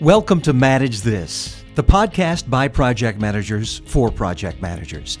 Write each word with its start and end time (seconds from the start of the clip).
Welcome 0.00 0.40
to 0.42 0.54
Manage 0.54 1.02
This, 1.02 1.62
the 1.74 1.84
podcast 1.84 2.48
by 2.48 2.68
project 2.68 3.20
managers 3.20 3.82
for 3.84 4.10
project 4.10 4.62
managers. 4.62 5.18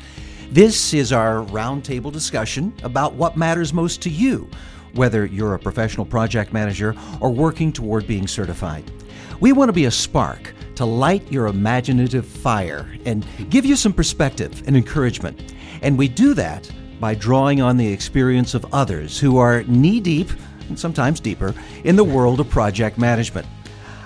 This 0.50 0.94
is 0.94 1.12
our 1.12 1.44
roundtable 1.44 2.10
discussion 2.10 2.72
about 2.82 3.12
what 3.12 3.36
matters 3.36 3.74
most 3.74 4.00
to 4.00 4.08
you, 4.08 4.48
whether 4.94 5.26
you're 5.26 5.52
a 5.52 5.58
professional 5.58 6.06
project 6.06 6.54
manager 6.54 6.94
or 7.20 7.28
working 7.28 7.74
toward 7.74 8.06
being 8.06 8.26
certified. 8.26 8.90
We 9.38 9.52
want 9.52 9.68
to 9.68 9.74
be 9.74 9.84
a 9.84 9.90
spark 9.90 10.54
to 10.76 10.86
light 10.86 11.30
your 11.30 11.48
imaginative 11.48 12.24
fire 12.24 12.90
and 13.04 13.26
give 13.50 13.66
you 13.66 13.76
some 13.76 13.92
perspective 13.92 14.62
and 14.66 14.74
encouragement. 14.74 15.52
And 15.82 15.98
we 15.98 16.08
do 16.08 16.32
that 16.32 16.72
by 17.00 17.14
drawing 17.16 17.60
on 17.60 17.76
the 17.76 17.92
experience 17.92 18.54
of 18.54 18.64
others 18.72 19.20
who 19.20 19.36
are 19.36 19.62
knee 19.64 20.00
deep, 20.00 20.30
and 20.70 20.78
sometimes 20.78 21.20
deeper, 21.20 21.54
in 21.84 21.96
the 21.96 22.04
world 22.04 22.40
of 22.40 22.48
project 22.48 22.96
management. 22.96 23.46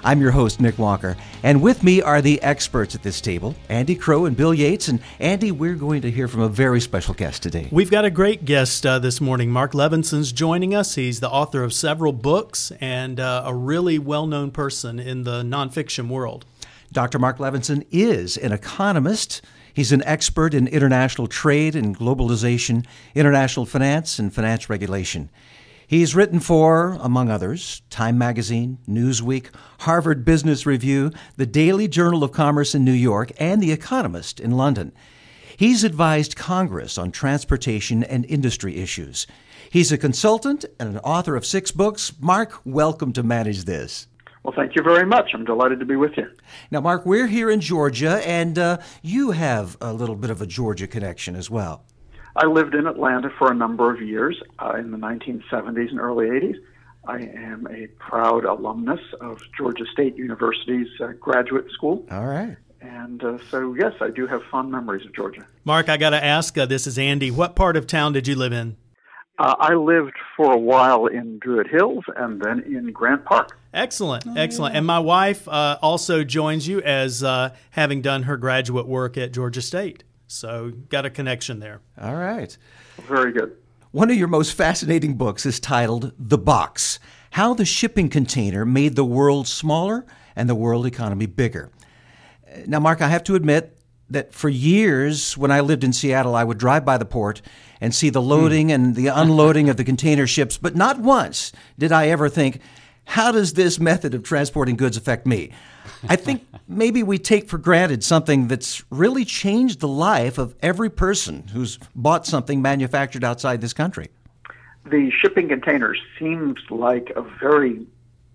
I'm 0.07 0.21
your 0.21 0.33
host, 0.33 0.61
Nick 0.61 0.79
Walker, 0.79 1.17
and 1.43 1.63
with 1.63 1.83
me 1.83 2.03
are 2.03 2.21
the 2.21 2.43
experts 2.43 2.95
at 2.95 3.03
this 3.03 3.23
table, 3.23 3.55
Andy 3.71 3.95
Crowe 3.95 4.27
and 4.27 4.37
Bill 4.37 4.53
Yates. 4.53 4.89
And 4.89 5.01
Andy, 5.19 5.51
we're 5.51 5.77
going 5.77 6.03
to 6.03 6.11
hear 6.11 6.29
from 6.29 6.43
a 6.43 6.49
very 6.49 6.83
special 6.83 7.15
guest 7.15 7.43
today. 7.43 7.69
We've 7.73 7.91
got 7.91 8.05
a 8.05 8.11
great 8.11 8.45
guest 8.45 8.85
uh, 8.85 8.99
this 8.99 9.19
morning. 9.19 9.51
Marc 9.51 9.73
Levinson's 9.73 10.31
joining 10.31 10.75
us. 10.75 10.97
He's 10.97 11.21
the 11.21 11.31
author 11.31 11.63
of 11.63 11.73
several 11.73 12.13
books 12.13 12.71
and 12.83 13.19
uh, 13.19 13.45
a 13.47 13.55
really 13.55 13.99
well 13.99 14.27
known 14.27 14.51
person 14.51 15.01
in 15.01 15.25
the 15.25 15.43
nonfiction 15.43 16.09
world. 16.09 16.45
Dr. 16.93 17.19
Marc 17.19 17.39
Levinson 17.39 17.87
is 17.91 18.37
an 18.37 18.53
economist. 18.53 19.41
He's 19.73 19.91
an 19.91 20.05
expert 20.05 20.53
in 20.53 20.69
international 20.69 21.29
trade 21.29 21.75
and 21.75 21.99
globalization, 21.99 22.85
international 23.15 23.65
finance, 23.65 24.19
and 24.19 24.33
finance 24.35 24.69
regulation. 24.69 25.31
He's 25.95 26.17
written 26.17 26.41
for, 26.41 26.99
among 27.01 27.31
others, 27.31 27.83
Time 27.89 28.19
Magazine, 28.19 28.79
Newsweek, 28.89 29.55
Harvard 29.79 30.25
Business 30.25 30.67
Review, 30.67 31.13
the 31.37 31.47
Daily 31.47 31.87
Journal 31.87 32.25
of 32.25 32.33
Commerce 32.33 32.75
in 32.75 32.85
New 32.85 32.91
York, 32.91 33.31
and 33.39 33.63
The 33.63 33.71
Economist 33.71 34.41
in 34.41 34.51
London. 34.51 34.91
He's 35.57 35.85
advised 35.85 36.35
Congress 36.35 36.99
on 36.99 37.13
transportation 37.13 38.03
and 38.03 38.25
industry 38.25 38.79
issues. 38.79 39.29
He's 39.71 39.93
a 39.93 39.97
consultant 39.97 40.65
and 40.81 40.89
an 40.89 40.99
author 40.99 41.37
of 41.37 41.47
six 41.47 41.71
books. 41.71 42.13
Marc, 42.19 42.61
welcome 42.65 43.13
to 43.13 43.23
Manage 43.23 43.63
This. 43.63 44.09
Well, 44.43 44.55
thank 44.57 44.75
you 44.75 44.83
very 44.83 45.07
much. 45.07 45.31
I'm 45.33 45.45
delighted 45.45 45.79
to 45.79 45.87
be 45.87 45.95
with 45.95 46.17
you. 46.17 46.29
Now, 46.73 46.81
Marc, 46.81 47.07
we're 47.07 47.29
here 47.29 47.51
in 47.51 47.61
Georgia, 47.61 48.21
and 48.27 48.59
uh, 48.59 48.79
you 49.01 49.31
have 49.31 49.77
a 49.81 49.93
little 49.93 50.17
bit 50.17 50.31
of 50.31 50.43
a 50.43 50.47
Georgia 50.47 50.89
connection 50.89 51.37
as 51.37 51.49
well. 51.49 51.85
I 52.37 52.47
lived 52.47 52.75
in 52.75 52.87
Atlanta 52.87 53.31
for 53.39 53.51
a 53.51 53.55
number 53.55 53.93
of 53.95 54.03
years 54.03 54.41
uh, 54.59 54.75
in 54.77 54.91
the 54.91 54.99
1970s 54.99 55.91
and 55.91 56.01
early 56.01 56.27
80s. 56.27 56.57
I 57.07 57.19
am 57.19 57.69
a 57.71 57.87
proud 57.99 58.45
alumnus 58.45 59.01
of 59.21 59.41
Georgia 59.57 59.85
State 59.93 60.17
University's 60.17 60.89
uh, 61.01 61.13
graduate 61.21 61.71
school. 61.71 62.07
All 62.11 62.27
right. 62.27 62.57
And 62.81 63.23
uh, 63.23 63.39
so, 63.51 63.75
yes, 63.75 63.93
I 64.01 64.11
do 64.11 64.27
have 64.27 64.43
fond 64.51 64.73
memories 64.73 65.07
of 65.07 65.15
Georgia. 65.15 65.47
Marc, 65.65 65.89
I 65.89 65.97
got 65.97 66.11
to 66.11 66.23
ask 66.23 66.59
uh, 66.59 66.67
this 66.67 66.87
is 66.87 66.99
Andy. 66.99 67.31
What 67.31 67.55
part 67.55 67.77
of 67.77 67.87
town 67.87 68.15
did 68.15 68.27
you 68.27 68.35
live 68.35 68.53
in? 68.53 68.77
Uh, 69.39 69.55
I 69.59 69.75
lived 69.75 70.15
for 70.37 70.53
a 70.53 70.59
while 70.59 71.07
in 71.07 71.39
Druid 71.39 71.69
Hills 71.69 72.05
and 72.17 72.41
then 72.41 72.61
in 72.61 72.93
Grant 72.93 73.25
Park. 73.25 73.59
Excellent, 73.73 74.25
oh, 74.27 74.35
excellent. 74.37 74.75
Yeah. 74.75 74.79
And 74.79 74.87
my 74.87 75.01
wife 75.01 75.47
uh, 75.49 75.79
also 75.83 76.25
joins 76.25 76.67
you 76.69 76.81
as 76.83 77.25
having 77.71 78.03
done 78.03 78.25
her 78.25 78.37
graduate 78.37 78.87
work 78.87 79.17
at 79.17 79.33
Georgia 79.33 79.63
State. 79.63 80.05
So, 80.35 80.73
got 80.89 81.07
a 81.07 81.11
connection 81.11 81.61
there. 81.61 81.81
All 82.01 82.17
right. 82.17 82.57
Very 83.09 83.33
good. 83.33 83.57
One 83.93 84.11
of 84.11 84.17
your 84.17 84.27
most 84.27 84.55
fascinating 84.55 85.15
books 85.15 85.47
is 85.47 85.61
titled 85.61 86.13
The 86.19 86.37
Box 86.39 86.99
How 87.31 87.55
the 87.55 87.65
Shipping 87.65 88.09
Container 88.09 88.65
Made 88.65 88.97
the 88.97 89.05
World 89.05 89.47
Smaller 89.47 90.05
and 90.35 90.49
the 90.49 90.55
World 90.57 90.87
Economy 90.87 91.27
Bigger. 91.27 91.71
Now, 92.67 92.81
Marc, 92.81 93.01
I 93.01 93.09
have 93.09 93.23
to 93.25 93.37
admit 93.37 93.79
that 94.11 94.35
for 94.35 94.49
years, 94.49 95.39
when 95.39 95.53
I 95.53 95.61
lived 95.61 95.85
in 95.85 95.93
Seattle, 95.93 96.35
I 96.35 96.43
would 96.43 96.59
drive 96.59 96.85
by 96.85 96.99
the 96.99 97.05
port 97.05 97.41
and 97.81 97.95
see 97.95 98.11
the 98.11 98.21
loading 98.21 98.69
mm. 98.69 98.75
and 98.75 98.97
the 98.97 99.07
unloading 99.07 99.69
of 99.69 99.77
the 99.77 99.85
container 99.85 100.27
ships, 100.27 100.59
but 100.59 100.75
not 100.75 100.99
once 100.99 101.53
did 101.79 101.93
I 101.93 102.09
ever 102.09 102.29
think, 102.29 102.61
how 103.05 103.33
does 103.33 103.53
this 103.55 103.79
method 103.79 104.15
of 104.15 104.23
transporting 104.23 104.77
goods 104.77 104.97
affect 104.97 105.27
me? 105.27 105.53
I 106.09 106.17
think 106.17 106.47
maybe 106.69 107.03
we 107.03 107.19
take 107.19 107.49
for 107.49 107.59
granted 107.59 108.03
something 108.03 108.49
that's 108.49 108.83
really 108.91 109.25
changed 109.25 109.81
the 109.81 109.89
life 109.89 110.39
of 110.39 110.55
every 110.63 110.91
person 110.91 111.49
who's 111.49 111.79
bought 111.95 112.27
something 112.27 112.63
manufactured 112.63 113.25
outside 113.25 113.61
this 113.61 113.73
country. 113.73 114.09
The 114.87 115.11
shipping 115.11 115.49
container 115.49 115.95
seems 116.19 116.59
like 116.71 117.11
a 117.17 117.23
very 117.23 117.87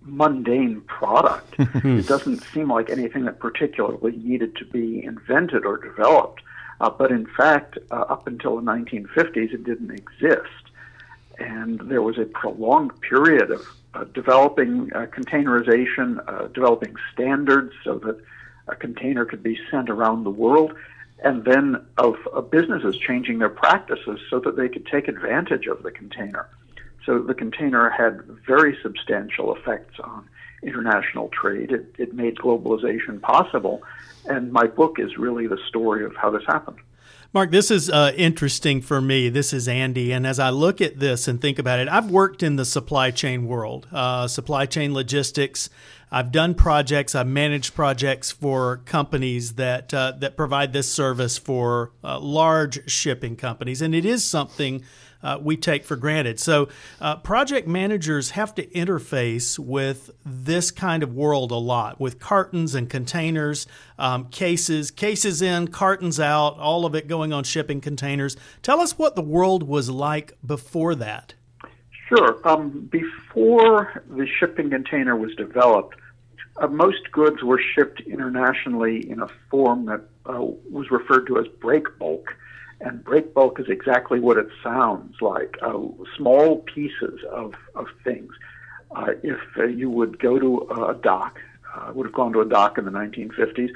mundane 0.01 0.81
product. 0.81 1.55
it 1.59 2.07
doesn't 2.07 2.43
seem 2.53 2.71
like 2.71 2.89
anything 2.89 3.25
that 3.25 3.39
particularly 3.39 4.17
needed 4.17 4.55
to 4.57 4.65
be 4.65 5.03
invented 5.03 5.65
or 5.65 5.77
developed. 5.77 6.41
Uh, 6.81 6.89
but 6.89 7.11
in 7.11 7.27
fact, 7.37 7.77
uh, 7.91 7.95
up 7.95 8.25
until 8.25 8.55
the 8.55 8.61
1950s, 8.61 9.53
it 9.53 9.63
didn't 9.63 9.91
exist. 9.91 10.47
And 11.37 11.79
there 11.81 12.01
was 12.01 12.17
a 12.17 12.25
prolonged 12.25 12.99
period 13.01 13.51
of 13.51 13.65
developing 14.13 14.91
uh, 14.93 15.05
containerization, 15.07 16.23
uh, 16.27 16.47
developing 16.47 16.95
standards 17.13 17.73
so 17.83 17.97
that 17.99 18.19
a 18.67 18.75
container 18.75 19.25
could 19.25 19.41
be 19.41 19.59
sent 19.71 19.89
around 19.89 20.23
the 20.23 20.29
world, 20.29 20.73
and 21.23 21.43
then 21.43 21.85
of 21.97 22.15
businesses 22.51 22.95
changing 22.97 23.39
their 23.39 23.49
practices 23.49 24.19
so 24.29 24.39
that 24.39 24.55
they 24.55 24.69
could 24.69 24.85
take 24.85 25.07
advantage 25.07 25.65
of 25.67 25.83
the 25.83 25.91
container. 25.91 26.47
So 27.05 27.19
the 27.19 27.33
container 27.33 27.89
had 27.89 28.21
very 28.45 28.77
substantial 28.83 29.55
effects 29.55 29.99
on 29.99 30.29
international 30.61 31.29
trade. 31.29 31.71
It, 31.71 31.95
it 31.97 32.13
made 32.13 32.35
globalization 32.35 33.21
possible, 33.21 33.81
and 34.25 34.51
my 34.51 34.67
book 34.67 34.99
is 34.99 35.17
really 35.17 35.47
the 35.47 35.57
story 35.67 36.05
of 36.05 36.15
how 36.15 36.29
this 36.29 36.43
happened. 36.45 36.77
Marc, 37.31 37.51
this 37.51 37.69
is 37.69 37.91
uh, 37.91 38.11
interesting 38.17 38.81
for 38.81 38.99
me. 38.99 39.29
This 39.29 39.53
is 39.53 39.67
Andy. 39.67 40.11
And 40.11 40.25
as 40.25 40.39
I 40.39 40.49
look 40.49 40.81
at 40.81 40.97
this 40.97 41.27
and 41.27 41.39
think 41.39 41.59
about 41.59 41.77
it, 41.77 41.87
I've 41.87 42.09
worked 42.09 42.41
in 42.41 42.55
the 42.55 42.65
supply 42.65 43.11
chain 43.11 43.45
world, 43.45 43.87
uh, 43.91 44.27
supply 44.27 44.65
chain 44.65 44.95
logistics. 44.95 45.69
I've 46.11 46.31
done 46.31 46.55
projects. 46.55 47.13
I've 47.15 47.27
managed 47.27 47.75
projects 47.75 48.31
for 48.31 48.77
companies 48.85 49.53
that 49.53 49.93
uh, 49.93 50.13
that 50.19 50.35
provide 50.35 50.73
this 50.73 50.91
service 50.91 51.37
for 51.37 51.91
uh, 52.03 52.19
large 52.19 52.89
shipping 52.89 53.35
companies, 53.35 53.81
and 53.81 53.93
it 53.93 54.05
is 54.05 54.23
something 54.23 54.83
uh, 55.21 55.37
we 55.41 55.57
take 55.57 55.83
for 55.83 55.95
granted. 55.95 56.39
So, 56.39 56.69
uh, 57.01 57.17
project 57.17 57.67
managers 57.67 58.31
have 58.31 58.55
to 58.55 58.65
interface 58.67 59.59
with 59.59 60.11
this 60.25 60.71
kind 60.71 61.03
of 61.03 61.13
world 61.13 61.51
a 61.51 61.55
lot 61.55 61.99
with 61.99 62.19
cartons 62.19 62.75
and 62.75 62.89
containers, 62.89 63.67
um, 63.97 64.29
cases, 64.29 64.91
cases 64.91 65.41
in, 65.41 65.67
cartons 65.67 66.19
out, 66.19 66.57
all 66.57 66.85
of 66.85 66.95
it 66.95 67.07
going 67.07 67.33
on 67.33 67.43
shipping 67.43 67.81
containers. 67.81 68.37
Tell 68.61 68.79
us 68.79 68.97
what 68.97 69.15
the 69.15 69.21
world 69.21 69.63
was 69.63 69.89
like 69.89 70.37
before 70.45 70.95
that. 70.95 71.33
Sure. 72.09 72.39
Um, 72.43 72.89
before 72.91 74.03
the 74.09 74.25
shipping 74.25 74.71
container 74.71 75.15
was 75.15 75.35
developed, 75.35 75.95
uh, 76.57 76.67
most 76.67 77.11
goods 77.11 77.43
were 77.43 77.61
shipped 77.75 78.01
internationally 78.01 79.07
in 79.09 79.21
a 79.21 79.27
form 79.49 79.85
that 79.85 80.01
uh, 80.25 80.41
was 80.69 80.89
referred 80.89 81.27
to 81.27 81.37
as 81.37 81.47
break 81.47 81.97
bulk. 81.99 82.35
And 82.81 83.03
break 83.03 83.33
bulk 83.33 83.59
is 83.59 83.67
exactly 83.69 84.19
what 84.19 84.37
it 84.37 84.47
sounds 84.63 85.17
like 85.21 85.57
uh, 85.61 85.77
small 86.17 86.57
pieces 86.73 87.19
of, 87.31 87.53
of 87.75 87.87
things. 88.03 88.31
Uh, 88.95 89.11
if 89.21 89.39
uh, 89.57 89.65
you 89.65 89.89
would 89.89 90.17
go 90.17 90.39
to 90.39 90.67
a 90.89 90.95
dock, 90.95 91.39
uh, 91.75 91.91
would 91.93 92.07
have 92.07 92.15
gone 92.15 92.33
to 92.33 92.41
a 92.41 92.45
dock 92.45 92.79
in 92.79 92.85
the 92.85 92.91
1950s, 92.91 93.69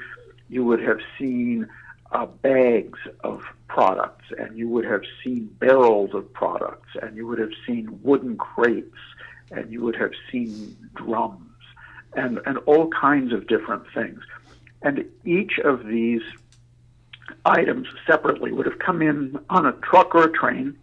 you 0.48 0.64
would 0.64 0.80
have 0.80 0.98
seen 1.18 1.68
uh, 2.12 2.26
bags 2.26 2.98
of 3.22 3.42
products, 3.68 4.26
and 4.38 4.56
you 4.56 4.68
would 4.68 4.84
have 4.84 5.02
seen 5.22 5.46
barrels 5.58 6.14
of 6.14 6.32
products, 6.32 6.90
and 7.02 7.16
you 7.16 7.26
would 7.26 7.38
have 7.38 7.52
seen 7.66 7.98
wooden 8.02 8.36
crates, 8.36 8.96
and 9.50 9.70
you 9.72 9.82
would 9.82 9.96
have 9.96 10.12
seen 10.30 10.76
drums, 10.94 11.50
and, 12.14 12.40
and 12.46 12.58
all 12.66 12.88
kinds 12.88 13.32
of 13.32 13.46
different 13.46 13.84
things. 13.92 14.20
And 14.82 15.04
each 15.24 15.58
of 15.58 15.86
these 15.86 16.22
items 17.44 17.88
separately 18.06 18.52
would 18.52 18.66
have 18.66 18.78
come 18.78 19.02
in 19.02 19.38
on 19.50 19.66
a 19.66 19.72
truck 19.72 20.14
or 20.14 20.24
a 20.24 20.32
train. 20.32 20.78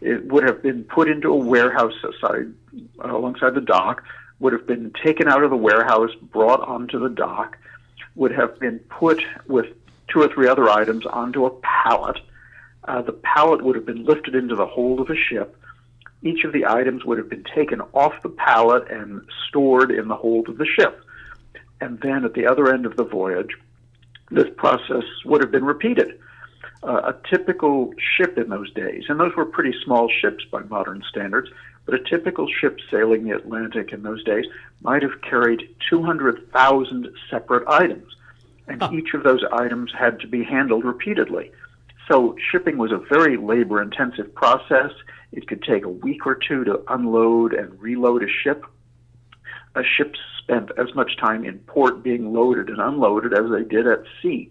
It 0.00 0.26
would 0.26 0.44
have 0.44 0.62
been 0.62 0.84
put 0.84 1.08
into 1.08 1.28
a 1.28 1.36
warehouse 1.36 1.94
aside, 2.02 2.54
alongside 3.00 3.54
the 3.54 3.60
dock, 3.60 4.02
would 4.38 4.52
have 4.54 4.66
been 4.66 4.92
taken 5.04 5.28
out 5.28 5.44
of 5.44 5.50
the 5.50 5.56
warehouse, 5.56 6.10
brought 6.22 6.60
onto 6.60 6.98
the 6.98 7.10
dock, 7.10 7.58
would 8.14 8.32
have 8.32 8.58
been 8.58 8.78
put 8.78 9.22
with 9.46 9.66
two 10.12 10.20
or 10.22 10.28
three 10.28 10.48
other 10.48 10.68
items 10.68 11.06
onto 11.06 11.46
a 11.46 11.50
pallet. 11.60 12.18
Uh, 12.84 13.02
the 13.02 13.12
pallet 13.12 13.62
would 13.62 13.76
have 13.76 13.86
been 13.86 14.04
lifted 14.04 14.34
into 14.34 14.56
the 14.56 14.66
hold 14.66 15.00
of 15.00 15.10
a 15.10 15.16
ship. 15.16 15.56
Each 16.22 16.44
of 16.44 16.52
the 16.52 16.66
items 16.66 17.04
would 17.04 17.18
have 17.18 17.30
been 17.30 17.44
taken 17.54 17.80
off 17.92 18.22
the 18.22 18.28
pallet 18.28 18.90
and 18.90 19.22
stored 19.48 19.90
in 19.90 20.08
the 20.08 20.16
hold 20.16 20.48
of 20.48 20.58
the 20.58 20.66
ship. 20.66 21.02
And 21.80 21.98
then 22.00 22.24
at 22.24 22.34
the 22.34 22.46
other 22.46 22.72
end 22.72 22.84
of 22.84 22.96
the 22.96 23.04
voyage, 23.04 23.56
this 24.30 24.48
process 24.56 25.04
would 25.24 25.42
have 25.42 25.50
been 25.50 25.64
repeated. 25.64 26.18
Uh, 26.82 27.12
a 27.12 27.28
typical 27.28 27.92
ship 28.16 28.38
in 28.38 28.48
those 28.48 28.72
days, 28.72 29.04
and 29.08 29.20
those 29.20 29.34
were 29.36 29.44
pretty 29.44 29.74
small 29.84 30.08
ships 30.08 30.44
by 30.50 30.62
modern 30.62 31.02
standards, 31.10 31.50
but 31.84 31.94
a 31.94 32.02
typical 32.04 32.48
ship 32.48 32.78
sailing 32.90 33.24
the 33.24 33.36
Atlantic 33.36 33.92
in 33.92 34.02
those 34.02 34.24
days 34.24 34.46
might 34.80 35.02
have 35.02 35.20
carried 35.20 35.68
200,000 35.90 37.08
separate 37.28 37.68
items, 37.68 38.16
and 38.70 38.80
huh. 38.80 38.90
each 38.92 39.14
of 39.14 39.24
those 39.24 39.42
items 39.52 39.92
had 39.98 40.20
to 40.20 40.28
be 40.28 40.44
handled 40.44 40.84
repeatedly. 40.84 41.50
So 42.08 42.36
shipping 42.50 42.78
was 42.78 42.92
a 42.92 42.98
very 43.12 43.36
labor 43.36 43.82
intensive 43.82 44.34
process. 44.34 44.92
It 45.32 45.48
could 45.48 45.62
take 45.62 45.84
a 45.84 45.88
week 45.88 46.26
or 46.26 46.34
two 46.36 46.64
to 46.64 46.82
unload 46.88 47.52
and 47.52 47.78
reload 47.80 48.22
a 48.22 48.28
ship. 48.28 48.64
A 49.74 49.82
ship 49.84 50.14
spent 50.38 50.70
as 50.78 50.94
much 50.94 51.16
time 51.18 51.44
in 51.44 51.58
port 51.60 52.02
being 52.02 52.32
loaded 52.32 52.68
and 52.68 52.80
unloaded 52.80 53.32
as 53.32 53.50
they 53.50 53.62
did 53.62 53.86
at 53.86 54.02
sea. 54.22 54.50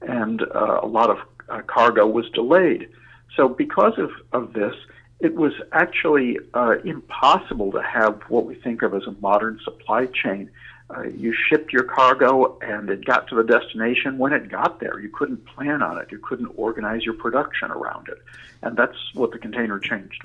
And 0.00 0.42
uh, 0.42 0.80
a 0.82 0.86
lot 0.86 1.10
of 1.10 1.18
uh, 1.48 1.62
cargo 1.62 2.06
was 2.06 2.28
delayed. 2.30 2.88
So, 3.36 3.48
because 3.48 3.94
of, 3.98 4.10
of 4.32 4.52
this, 4.52 4.74
it 5.20 5.36
was 5.36 5.52
actually 5.70 6.38
uh, 6.54 6.74
impossible 6.84 7.70
to 7.72 7.82
have 7.82 8.20
what 8.28 8.44
we 8.44 8.56
think 8.56 8.82
of 8.82 8.94
as 8.94 9.04
a 9.06 9.12
modern 9.20 9.60
supply 9.64 10.06
chain. 10.06 10.50
Uh, 10.94 11.04
you 11.04 11.34
shipped 11.48 11.72
your 11.72 11.84
cargo 11.84 12.58
and 12.60 12.90
it 12.90 13.04
got 13.04 13.26
to 13.28 13.34
the 13.34 13.44
destination 13.44 14.18
when 14.18 14.32
it 14.32 14.48
got 14.48 14.80
there. 14.80 14.98
You 14.98 15.08
couldn't 15.08 15.44
plan 15.46 15.82
on 15.82 15.98
it. 15.98 16.08
You 16.10 16.18
couldn't 16.18 16.52
organize 16.56 17.02
your 17.04 17.14
production 17.14 17.70
around 17.70 18.08
it. 18.08 18.18
And 18.62 18.76
that's 18.76 18.96
what 19.14 19.32
the 19.32 19.38
container 19.38 19.78
changed. 19.78 20.22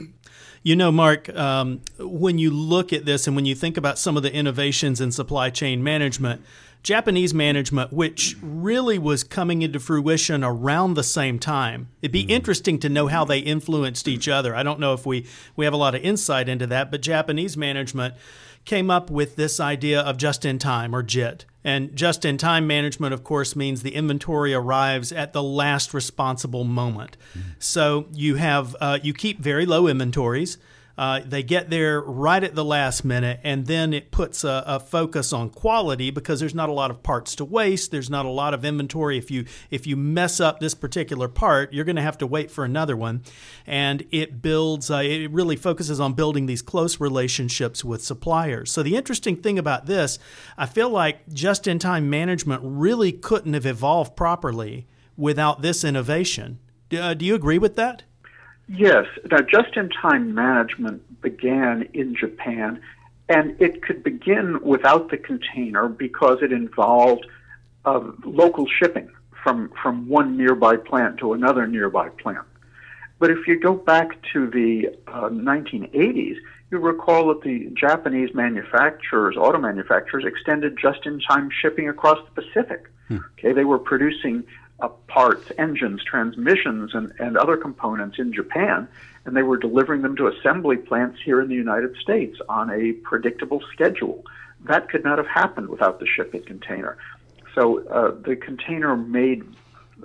You 0.63 0.75
know, 0.75 0.91
Marc, 0.91 1.29
um, 1.35 1.81
when 1.99 2.37
you 2.37 2.51
look 2.51 2.91
at 2.91 3.05
this 3.05 3.27
and 3.27 3.35
when 3.35 3.45
you 3.45 3.55
think 3.55 3.77
about 3.77 3.97
some 3.97 4.17
of 4.17 4.23
the 4.23 4.33
innovations 4.33 4.99
in 4.99 5.11
supply 5.11 5.49
chain 5.49 5.83
management, 5.83 6.41
Japanese 6.83 7.33
management, 7.33 7.91
which 7.91 8.37
really 8.41 8.97
was 8.97 9.23
coming 9.23 9.61
into 9.61 9.79
fruition 9.79 10.43
around 10.43 10.93
the 10.93 11.03
same 11.03 11.39
time. 11.39 11.89
It'd 12.01 12.11
be 12.11 12.23
mm-hmm. 12.23 12.31
interesting 12.31 12.79
to 12.79 12.89
know 12.89 13.07
how 13.07 13.25
they 13.25 13.39
influenced 13.39 14.07
each 14.07 14.27
other. 14.27 14.55
I 14.55 14.63
don't 14.63 14.79
know 14.79 14.93
if 14.93 15.05
we, 15.05 15.25
we 15.55 15.65
have 15.65 15.73
a 15.73 15.77
lot 15.77 15.95
of 15.95 16.01
insight 16.01 16.47
into 16.47 16.67
that, 16.67 16.91
but 16.91 17.01
Japanese 17.01 17.57
management 17.57 18.15
came 18.67 18.91
up 18.91 19.09
with 19.09 19.37
this 19.37 19.59
idea 19.59 20.01
of 20.01 20.17
just 20.17 20.45
in 20.45 20.59
time 20.59 20.93
or 20.93 21.01
JIT. 21.01 21.45
And 21.63 21.95
just 21.95 22.23
in 22.23 22.37
time 22.37 22.67
management, 22.67 23.13
of 23.13 23.23
course, 23.23 23.55
means 23.55 23.81
the 23.81 23.95
inventory 23.95 24.53
arrives 24.53 25.11
at 25.11 25.33
the 25.33 25.41
last 25.41 25.93
responsible 25.93 26.63
moment. 26.63 27.17
Mm-hmm. 27.31 27.49
So 27.59 28.07
you 28.13 28.35
have 28.35 28.75
uh, 28.79 28.99
you 29.01 29.13
keep 29.13 29.39
very 29.39 29.65
low 29.65 29.87
inventories. 29.87 30.57
Uh, 30.97 31.21
they 31.23 31.43
get 31.43 31.69
there 31.69 32.01
right 32.01 32.43
at 32.43 32.55
the 32.55 32.65
last 32.65 33.05
minute, 33.05 33.39
and 33.43 33.67
then 33.67 33.93
it 33.93 34.09
puts 34.09 34.43
a, 34.43 34.63
a, 34.65 34.79
focus 34.79 35.31
on 35.31 35.49
quality 35.49 36.09
because 36.09 36.39
there's 36.39 36.55
not 36.55 36.69
a 36.69 36.71
lot 36.71 36.89
of 36.89 37.03
parts 37.03 37.35
to 37.35 37.45
waste. 37.45 37.91
There's 37.91 38.09
not 38.09 38.25
a 38.25 38.29
lot 38.29 38.55
of 38.55 38.65
inventory. 38.65 39.17
If 39.17 39.29
you 39.29 39.45
if 39.69 39.85
you 39.85 39.95
mess 39.95 40.39
up 40.39 40.59
this 40.59 40.73
particular 40.73 41.27
part, 41.27 41.71
you're 41.71 41.85
going 41.85 41.97
to 41.97 42.01
have 42.01 42.17
to 42.19 42.27
wait 42.27 42.49
for 42.49 42.65
another 42.65 42.97
one, 42.97 43.21
and 43.67 44.05
it 44.11 44.41
builds. 44.41 44.89
Uh, 44.89 44.97
it 44.97 45.29
really 45.29 45.55
focuses 45.55 45.99
on 45.99 46.13
building 46.13 46.47
these 46.47 46.63
close 46.63 46.99
relationships 46.99 47.85
with 47.85 48.03
suppliers. 48.03 48.71
So 48.71 48.81
the 48.81 48.95
interesting 48.95 49.35
thing 49.35 49.59
about 49.59 49.85
this, 49.85 50.17
I 50.57 50.65
feel 50.65 50.89
like 50.89 51.27
just-in-time 51.31 52.09
management 52.09 52.61
really 52.63 53.11
couldn't 53.11 53.53
have 53.53 53.67
evolved 53.67 54.15
properly 54.15 54.87
without 55.15 55.61
this 55.61 55.83
innovation. 55.83 56.57
Uh, 56.91 57.13
do 57.13 57.23
you 57.25 57.35
agree 57.35 57.59
with 57.59 57.75
that? 57.75 58.03
Yes. 58.67 59.05
Now, 59.31 59.39
just 59.39 59.75
in 59.77 59.89
time 59.89 60.33
management 60.33 61.21
began 61.21 61.87
in 61.93 62.15
Japan, 62.15 62.81
and 63.29 63.59
it 63.61 63.81
could 63.81 64.03
begin 64.03 64.59
without 64.61 65.09
the 65.09 65.17
container 65.17 65.87
because 65.87 66.39
it 66.41 66.51
involved 66.51 67.25
uh, 67.85 68.01
local 68.25 68.67
shipping 68.67 69.09
from, 69.43 69.71
from 69.81 70.09
one 70.09 70.37
nearby 70.37 70.75
plant 70.77 71.17
to 71.19 71.33
another 71.33 71.67
nearby 71.67 72.09
plant. 72.09 72.45
But 73.19 73.31
if 73.31 73.47
you 73.47 73.59
go 73.59 73.73
back 73.73 74.09
to 74.33 74.47
the 74.47 74.89
uh, 75.07 75.29
1980s, 75.29 76.35
you 76.69 76.79
recall 76.79 77.29
that 77.29 77.41
the 77.41 77.71
Japanese 77.73 78.33
manufacturers, 78.33 79.37
auto 79.37 79.57
manufacturers, 79.57 80.25
extended 80.25 80.77
just 80.79 81.05
in 81.05 81.19
time 81.21 81.49
shipping 81.61 81.87
across 81.87 82.19
the 82.25 82.41
Pacific. 82.41 82.87
Hmm. 83.07 83.19
Okay, 83.39 83.53
they 83.53 83.63
were 83.63 83.79
producing 83.79 84.43
uh, 84.79 84.87
parts, 85.07 85.51
engines, 85.57 86.03
transmissions, 86.03 86.93
and, 86.93 87.11
and 87.19 87.37
other 87.37 87.57
components 87.57 88.19
in 88.19 88.31
Japan, 88.33 88.87
and 89.25 89.35
they 89.35 89.43
were 89.43 89.57
delivering 89.57 90.01
them 90.01 90.15
to 90.15 90.27
assembly 90.27 90.77
plants 90.77 91.19
here 91.23 91.41
in 91.41 91.49
the 91.49 91.55
United 91.55 91.95
States 91.97 92.37
on 92.47 92.69
a 92.69 92.93
predictable 92.93 93.61
schedule. 93.73 94.23
That 94.65 94.89
could 94.89 95.03
not 95.03 95.17
have 95.17 95.27
happened 95.27 95.69
without 95.69 95.99
the 95.99 96.05
shipping 96.05 96.43
container. 96.43 96.97
So 97.55 97.83
uh, 97.87 98.11
the 98.21 98.35
container 98.35 98.95
made 98.95 99.43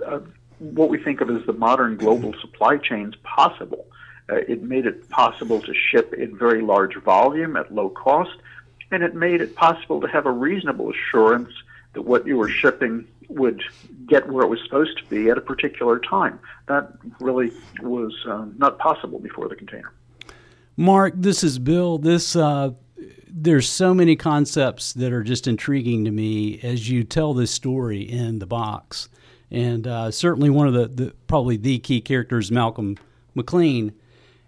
uh, 0.05 0.19
what 0.57 0.89
we 0.89 0.97
think 0.97 1.21
of 1.21 1.29
as 1.29 1.45
the 1.45 1.53
modern 1.53 1.97
global 1.97 2.33
supply 2.41 2.77
chains 2.77 3.15
possible. 3.23 3.85
Uh, 4.29 4.35
it 4.35 4.63
made 4.63 4.85
it 4.85 5.09
possible 5.09 5.61
to 5.61 5.73
ship 5.73 6.13
in 6.13 6.37
very 6.37 6.61
large 6.61 6.95
volume 6.95 7.55
at 7.57 7.73
low 7.73 7.89
cost, 7.89 8.37
and 8.91 9.03
it 9.03 9.13
made 9.13 9.41
it 9.41 9.55
possible 9.55 10.01
to 10.01 10.07
have 10.07 10.25
a 10.25 10.31
reasonable 10.31 10.91
assurance 10.91 11.51
that 11.93 12.03
what 12.03 12.25
you 12.25 12.37
were 12.37 12.49
shipping 12.49 13.07
would 13.29 13.61
get 14.07 14.29
where 14.29 14.43
it 14.43 14.49
was 14.49 14.59
supposed 14.63 14.97
to 14.97 15.05
be 15.05 15.29
at 15.29 15.37
a 15.37 15.41
particular 15.41 15.99
time. 15.99 16.39
That 16.67 16.93
really 17.19 17.51
was 17.81 18.13
uh, 18.27 18.45
not 18.57 18.77
possible 18.79 19.19
before 19.19 19.47
the 19.47 19.55
container. 19.55 19.91
Marc, 20.75 21.13
this 21.17 21.43
is 21.43 21.59
Bill. 21.59 21.97
This 21.97 22.35
uh, 22.35 22.71
there's 23.35 23.67
so 23.67 23.93
many 23.93 24.15
concepts 24.15 24.93
that 24.93 25.11
are 25.11 25.23
just 25.23 25.47
intriguing 25.47 26.05
to 26.05 26.11
me 26.11 26.59
as 26.61 26.89
you 26.89 27.03
tell 27.03 27.33
this 27.33 27.51
story 27.51 28.01
in 28.01 28.39
the 28.39 28.45
box, 28.45 29.09
and 29.49 29.87
uh, 29.87 30.11
certainly 30.11 30.49
one 30.49 30.67
of 30.67 30.73
the, 30.73 30.87
the, 30.87 31.13
probably 31.27 31.57
the 31.57 31.79
key 31.79 31.99
characters, 31.99 32.51
Malcom 32.51 32.97
McLean. 33.33 33.93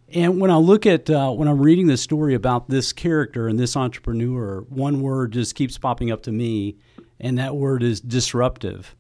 And 0.09 0.39
when 0.39 0.51
I 0.51 0.57
look 0.57 0.85
at 0.85 1.09
uh, 1.09 1.31
when 1.31 1.47
I'm 1.47 1.59
reading 1.59 1.87
this 1.87 2.01
story 2.01 2.35
about 2.35 2.69
this 2.69 2.93
character 2.93 3.47
and 3.47 3.59
this 3.59 3.75
entrepreneur, 3.75 4.61
one 4.69 5.01
word 5.01 5.31
just 5.31 5.55
keeps 5.55 5.79
popping 5.79 6.11
up 6.11 6.21
to 6.23 6.31
me, 6.31 6.77
and 7.19 7.37
that 7.37 7.55
word 7.55 7.83
is 7.83 8.01
disruptive. 8.01 8.95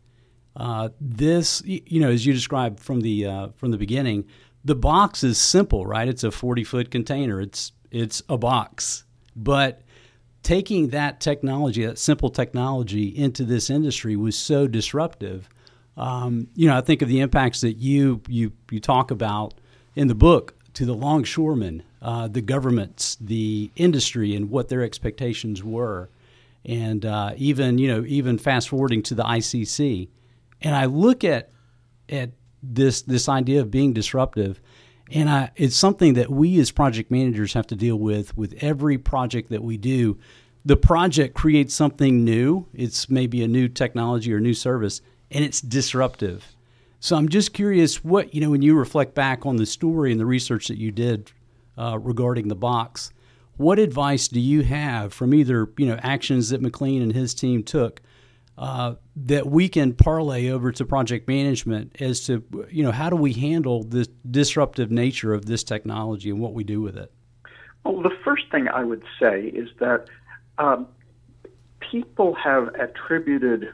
Uh, 0.55 0.89
this, 1.01 1.61
you 1.65 1.99
know, 1.99 2.09
as 2.09 2.25
you 2.25 2.33
described 2.33 2.79
from 2.79 3.01
the 3.01 3.25
uh, 3.25 3.47
from 3.55 3.71
the 3.71 3.77
beginning, 3.77 4.25
the 4.63 4.75
box 4.75 5.23
is 5.23 5.37
simple, 5.37 5.85
right? 5.85 6.07
It's 6.07 6.23
a 6.23 6.31
40 6.31 6.63
foot 6.63 6.91
container. 6.91 7.41
It's 7.41 7.73
it's 7.91 8.23
a 8.29 8.37
box, 8.37 9.03
but 9.35 9.81
taking 10.43 10.89
that 10.89 11.19
technology, 11.19 11.85
that 11.85 11.97
simple 11.97 12.29
technology, 12.29 13.07
into 13.07 13.43
this 13.43 13.69
industry 13.69 14.15
was 14.15 14.37
so 14.37 14.67
disruptive. 14.67 15.49
Um, 15.97 16.47
you 16.55 16.67
know, 16.67 16.77
I 16.77 16.81
think 16.81 17.01
of 17.01 17.09
the 17.09 17.19
impacts 17.19 17.61
that 17.61 17.73
you 17.73 18.21
you 18.27 18.53
you 18.71 18.79
talk 18.79 19.11
about 19.11 19.55
in 19.95 20.07
the 20.07 20.15
book 20.15 20.55
to 20.75 20.85
the 20.85 20.93
longshoremen, 20.93 21.83
uh, 22.01 22.27
the 22.27 22.41
governments, 22.41 23.17
the 23.19 23.71
industry, 23.75 24.35
and 24.35 24.49
what 24.49 24.69
their 24.69 24.83
expectations 24.83 25.63
were 25.63 26.09
and 26.65 27.05
uh, 27.05 27.33
even 27.37 27.77
you 27.77 27.87
know 27.87 28.03
even 28.07 28.37
fast 28.37 28.69
forwarding 28.69 29.03
to 29.03 29.15
the 29.15 29.23
ICC, 29.23 30.09
and 30.61 30.75
I 30.75 30.85
look 30.85 31.23
at 31.23 31.51
at 32.09 32.31
this 32.63 33.01
this 33.03 33.29
idea 33.29 33.61
of 33.61 33.71
being 33.71 33.93
disruptive, 33.93 34.59
and 35.11 35.29
I 35.29 35.51
it's 35.55 35.75
something 35.75 36.15
that 36.15 36.29
we 36.29 36.59
as 36.59 36.71
project 36.71 37.11
managers 37.11 37.53
have 37.53 37.67
to 37.67 37.75
deal 37.75 37.97
with 37.97 38.35
with 38.35 38.55
every 38.61 38.97
project 38.97 39.49
that 39.49 39.63
we 39.63 39.77
do. 39.77 40.17
The 40.65 40.77
project 40.77 41.35
creates 41.35 41.75
something 41.75 42.23
new. 42.23 42.65
It's 42.73 43.07
maybe 43.07 43.43
a 43.43 43.47
new 43.47 43.67
technology 43.67 44.33
or 44.33 44.39
new 44.39 44.55
service, 44.55 45.01
and 45.29 45.45
it's 45.45 45.61
disruptive. 45.61 46.55
So 46.99 47.15
I'm 47.15 47.29
just 47.29 47.53
curious 47.53 48.03
what 48.03 48.33
you 48.33 48.41
know 48.41 48.49
when 48.49 48.63
you 48.63 48.75
reflect 48.75 49.13
back 49.13 49.45
on 49.45 49.57
the 49.57 49.67
story 49.67 50.11
and 50.11 50.19
the 50.19 50.25
research 50.25 50.67
that 50.69 50.79
you 50.79 50.91
did 50.91 51.31
uh, 51.77 51.99
regarding 51.99 52.47
the 52.47 52.55
box 52.55 53.11
what 53.57 53.79
advice 53.79 54.27
do 54.27 54.39
you 54.39 54.63
have 54.63 55.13
from 55.13 55.33
either 55.33 55.69
you 55.77 55.85
know 55.85 55.97
actions 56.01 56.49
that 56.49 56.61
McLean 56.61 57.01
and 57.01 57.13
his 57.13 57.33
team 57.33 57.63
took 57.63 58.01
uh, 58.57 58.95
that 59.15 59.47
we 59.47 59.67
can 59.67 59.93
parlay 59.93 60.49
over 60.49 60.71
to 60.71 60.85
project 60.85 61.27
management 61.27 61.95
as 61.99 62.21
to 62.25 62.43
you 62.69 62.83
know 62.83 62.91
how 62.91 63.09
do 63.09 63.15
we 63.15 63.33
handle 63.33 63.83
the 63.83 64.07
disruptive 64.29 64.91
nature 64.91 65.33
of 65.33 65.45
this 65.45 65.63
technology 65.63 66.29
and 66.29 66.39
what 66.39 66.53
we 66.53 66.63
do 66.63 66.81
with 66.81 66.97
it? 66.97 67.11
Well, 67.83 68.01
the 68.01 68.15
first 68.23 68.43
thing 68.51 68.67
I 68.67 68.83
would 68.83 69.03
say 69.19 69.43
is 69.43 69.69
that 69.79 70.07
um, 70.57 70.87
people 71.79 72.33
have 72.35 72.69
attributed 72.75 73.73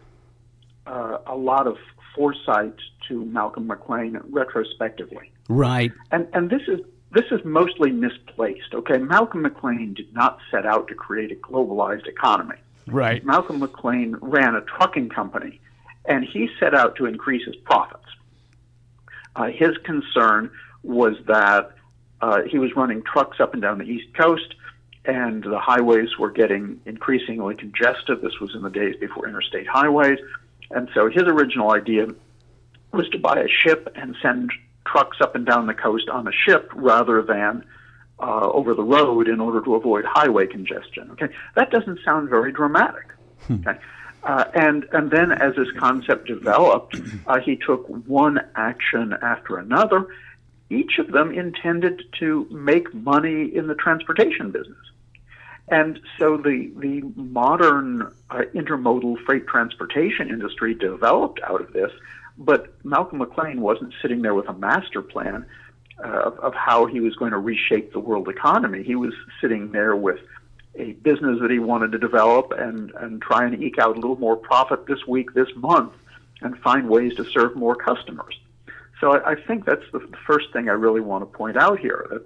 uh, 0.85 1.19
a 1.25 1.35
lot 1.35 1.67
of 1.67 1.77
foresight 2.15 2.75
to 3.07 3.23
Malcom 3.25 3.67
McLean 3.67 4.19
retrospectively. 4.29 5.31
Right. 5.47 5.91
And 6.11 6.27
and 6.33 6.49
this 6.49 6.63
is 6.67 6.79
this 7.13 7.25
is 7.31 7.43
mostly 7.43 7.91
misplaced. 7.91 8.73
Okay, 8.73 8.95
Malcom 8.95 9.41
McLean 9.41 9.93
did 9.93 10.13
not 10.13 10.39
set 10.49 10.65
out 10.65 10.87
to 10.87 10.95
create 10.95 11.31
a 11.31 11.35
globalized 11.35 12.07
economy. 12.07 12.55
Right. 12.87 13.23
Malcom 13.25 13.59
McLean 13.59 14.15
ran 14.21 14.55
a 14.55 14.61
trucking 14.61 15.09
company, 15.09 15.59
and 16.05 16.23
he 16.23 16.49
set 16.59 16.73
out 16.73 16.95
to 16.97 17.05
increase 17.05 17.45
his 17.45 17.55
profits. 17.57 18.05
Uh, 19.35 19.47
his 19.47 19.77
concern 19.83 20.51
was 20.83 21.15
that 21.27 21.71
uh, 22.21 22.41
he 22.43 22.57
was 22.57 22.75
running 22.75 23.03
trucks 23.03 23.39
up 23.39 23.53
and 23.53 23.61
down 23.61 23.77
the 23.77 23.85
East 23.85 24.13
Coast, 24.13 24.55
and 25.05 25.43
the 25.43 25.59
highways 25.59 26.17
were 26.17 26.31
getting 26.31 26.79
increasingly 26.85 27.55
congested. 27.55 28.21
This 28.21 28.39
was 28.39 28.55
in 28.55 28.61
the 28.61 28.69
days 28.69 28.95
before 28.99 29.27
interstate 29.27 29.67
highways. 29.67 30.19
And 30.69 30.89
so 30.93 31.09
his 31.09 31.23
original 31.23 31.71
idea 31.71 32.07
was 32.91 33.09
to 33.09 33.19
buy 33.19 33.39
a 33.39 33.47
ship 33.47 33.91
and 33.95 34.15
send 34.21 34.51
trucks 34.85 35.17
up 35.21 35.35
and 35.35 35.45
down 35.45 35.67
the 35.67 35.73
coast 35.73 36.09
on 36.09 36.27
a 36.27 36.31
ship 36.31 36.71
rather 36.73 37.21
than 37.21 37.63
uh, 38.19 38.49
over 38.51 38.73
the 38.73 38.83
road 38.83 39.27
in 39.27 39.39
order 39.39 39.61
to 39.61 39.75
avoid 39.75 40.05
highway 40.05 40.47
congestion. 40.47 41.09
Okay, 41.11 41.29
that 41.55 41.71
doesn't 41.71 41.99
sound 42.05 42.29
very 42.29 42.51
dramatic. 42.51 43.07
Okay. 43.49 43.77
Uh, 44.23 44.45
and 44.53 44.85
and 44.91 45.09
then 45.09 45.31
as 45.31 45.55
this 45.55 45.71
concept 45.79 46.27
developed, 46.27 46.95
uh, 47.25 47.39
he 47.39 47.55
took 47.55 47.87
one 47.87 48.39
action 48.55 49.15
after 49.23 49.57
another, 49.57 50.05
each 50.69 50.99
of 50.99 51.11
them 51.11 51.31
intended 51.33 52.03
to 52.19 52.47
make 52.51 52.93
money 52.93 53.53
in 53.55 53.67
the 53.67 53.73
transportation 53.73 54.51
business. 54.51 54.77
And 55.69 55.99
so 56.19 56.37
the 56.37 56.71
the 56.77 57.01
modern 57.15 58.13
uh, 58.29 58.43
intermodal 58.53 59.23
freight 59.25 59.47
transportation 59.47 60.29
industry 60.29 60.75
developed 60.75 61.39
out 61.47 61.61
of 61.61 61.73
this, 61.73 61.91
but 62.37 62.81
Malcom 62.83 63.19
McLean 63.19 63.61
wasn't 63.61 63.93
sitting 64.01 64.21
there 64.21 64.33
with 64.33 64.47
a 64.47 64.53
master 64.53 65.01
plan 65.01 65.45
uh, 66.03 66.07
of, 66.07 66.39
of 66.39 66.53
how 66.53 66.85
he 66.85 66.99
was 66.99 67.15
going 67.15 67.31
to 67.31 67.37
reshape 67.37 67.93
the 67.93 67.99
world 67.99 68.27
economy. 68.27 68.83
He 68.83 68.95
was 68.95 69.13
sitting 69.39 69.71
there 69.71 69.95
with 69.95 70.19
a 70.75 70.93
business 70.93 71.39
that 71.41 71.51
he 71.51 71.59
wanted 71.59 71.91
to 71.91 71.97
develop 71.97 72.53
and, 72.57 72.91
and 72.91 73.21
try 73.21 73.45
and 73.45 73.61
eke 73.61 73.77
out 73.77 73.97
a 73.97 73.99
little 73.99 74.19
more 74.19 74.37
profit 74.37 74.85
this 74.87 75.05
week, 75.05 75.33
this 75.33 75.49
month, 75.55 75.93
and 76.41 76.57
find 76.59 76.89
ways 76.89 77.15
to 77.15 77.25
serve 77.25 77.55
more 77.55 77.75
customers. 77.75 78.39
So 78.99 79.13
I, 79.13 79.31
I 79.31 79.35
think 79.35 79.65
that's 79.65 79.83
the 79.91 80.07
first 80.25 80.53
thing 80.53 80.69
I 80.69 80.73
really 80.73 81.01
want 81.01 81.29
to 81.29 81.37
point 81.37 81.57
out 81.57 81.79
here 81.79 82.07
that, 82.09 82.25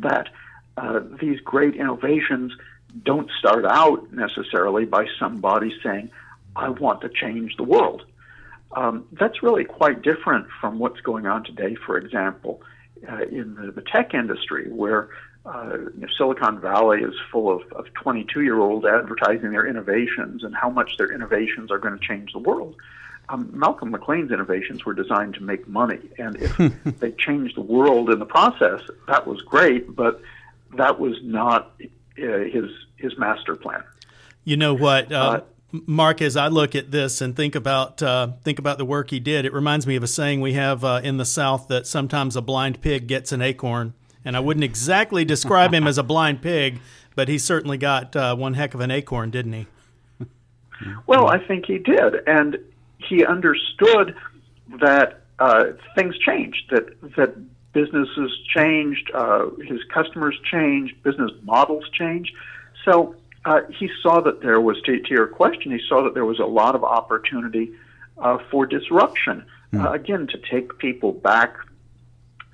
that 0.00 0.28
uh, 0.76 1.00
these 1.20 1.40
great 1.40 1.74
innovations 1.74 2.52
don't 3.02 3.30
start 3.38 3.64
out 3.64 4.12
necessarily 4.12 4.84
by 4.84 5.06
somebody 5.18 5.74
saying, 5.82 6.10
I 6.54 6.68
want 6.68 7.00
to 7.02 7.08
change 7.08 7.56
the 7.56 7.62
world. 7.62 8.04
Um, 8.72 9.06
that's 9.12 9.42
really 9.42 9.64
quite 9.64 10.02
different 10.02 10.48
from 10.60 10.78
what's 10.78 11.00
going 11.00 11.26
on 11.26 11.44
today, 11.44 11.76
for 11.86 11.96
example, 11.96 12.62
uh, 13.08 13.22
in 13.22 13.54
the, 13.54 13.72
the, 13.72 13.82
tech 13.82 14.12
industry, 14.12 14.70
where 14.70 15.08
uh, 15.46 15.78
you 15.94 16.00
know, 16.00 16.08
Silicon 16.18 16.60
Valley 16.60 17.02
is 17.02 17.14
full 17.30 17.54
of, 17.54 17.62
of 17.72 17.92
22 17.94 18.42
year 18.42 18.58
olds 18.58 18.84
advertising 18.84 19.52
their 19.52 19.66
innovations 19.66 20.42
and 20.42 20.54
how 20.54 20.68
much 20.68 20.96
their 20.98 21.12
innovations 21.12 21.70
are 21.70 21.78
going 21.78 21.96
to 21.96 22.04
change 22.04 22.32
the 22.32 22.38
world. 22.38 22.74
Um, 23.28 23.48
Malcom 23.48 23.90
McLean's 23.90 24.30
innovations 24.30 24.84
were 24.84 24.94
designed 24.94 25.34
to 25.34 25.42
make 25.42 25.66
money, 25.66 26.00
and 26.18 26.36
if 26.36 26.56
they 27.00 27.12
changed 27.12 27.56
the 27.56 27.62
world 27.62 28.10
in 28.10 28.18
the 28.18 28.26
process, 28.26 28.80
that 29.08 29.26
was 29.26 29.40
great, 29.42 29.94
but 29.94 30.20
that 30.76 31.00
was 31.00 31.16
not 31.22 31.72
uh, 31.82 32.38
his 32.38 32.70
his 32.96 33.18
master 33.18 33.56
plan. 33.56 33.82
You 34.44 34.56
know 34.56 34.74
what? 34.74 35.10
Uh, 35.10 35.16
uh, 35.16 35.40
Marc, 35.86 36.22
as 36.22 36.36
I 36.36 36.48
look 36.48 36.74
at 36.74 36.90
this 36.90 37.20
and 37.20 37.34
think 37.34 37.54
about 37.54 38.02
uh, 38.02 38.28
think 38.42 38.58
about 38.58 38.78
the 38.78 38.84
work 38.84 39.10
he 39.10 39.20
did, 39.20 39.44
it 39.44 39.52
reminds 39.52 39.86
me 39.86 39.96
of 39.96 40.02
a 40.02 40.06
saying 40.06 40.40
we 40.40 40.54
have 40.54 40.84
uh, 40.84 41.00
in 41.02 41.16
the 41.16 41.24
South 41.24 41.68
that 41.68 41.86
sometimes 41.86 42.36
a 42.36 42.42
blind 42.42 42.80
pig 42.80 43.06
gets 43.06 43.32
an 43.32 43.42
acorn. 43.42 43.94
And 44.24 44.36
I 44.36 44.40
wouldn't 44.40 44.64
exactly 44.64 45.24
describe 45.24 45.72
him 45.72 45.86
as 45.86 45.98
a 45.98 46.02
blind 46.02 46.42
pig, 46.42 46.80
but 47.14 47.28
he 47.28 47.38
certainly 47.38 47.78
got 47.78 48.16
uh, 48.16 48.34
one 48.34 48.54
heck 48.54 48.74
of 48.74 48.80
an 48.80 48.90
acorn, 48.90 49.30
didn't 49.30 49.52
he? 49.52 49.66
Well, 51.06 51.28
I 51.28 51.38
think 51.38 51.66
he 51.66 51.78
did, 51.78 52.16
and 52.26 52.58
he 52.98 53.24
understood 53.24 54.16
that 54.80 55.22
uh, 55.38 55.64
things 55.94 56.18
changed, 56.18 56.70
that 56.70 56.88
that 57.16 57.36
businesses 57.72 58.32
changed, 58.54 59.10
uh, 59.14 59.50
his 59.66 59.80
customers 59.92 60.34
changed, 60.50 61.02
business 61.02 61.30
models 61.42 61.84
changed. 61.92 62.32
So 62.84 63.14
uh, 63.46 63.60
he 63.70 63.88
saw 64.02 64.20
that 64.20 64.42
there 64.42 64.60
was, 64.60 64.80
to, 64.82 64.98
to, 65.00 65.10
your 65.10 65.28
question, 65.28 65.70
he 65.70 65.80
saw 65.88 66.02
that 66.02 66.14
there 66.14 66.24
was 66.24 66.40
a 66.40 66.44
lot 66.44 66.74
of 66.74 66.82
opportunity 66.82 67.72
uh, 68.18 68.38
for 68.50 68.66
disruption. 68.66 69.46
Mm. 69.72 69.92
again, 69.94 70.26
to 70.28 70.38
take 70.38 70.78
people 70.78 71.12
back 71.12 71.56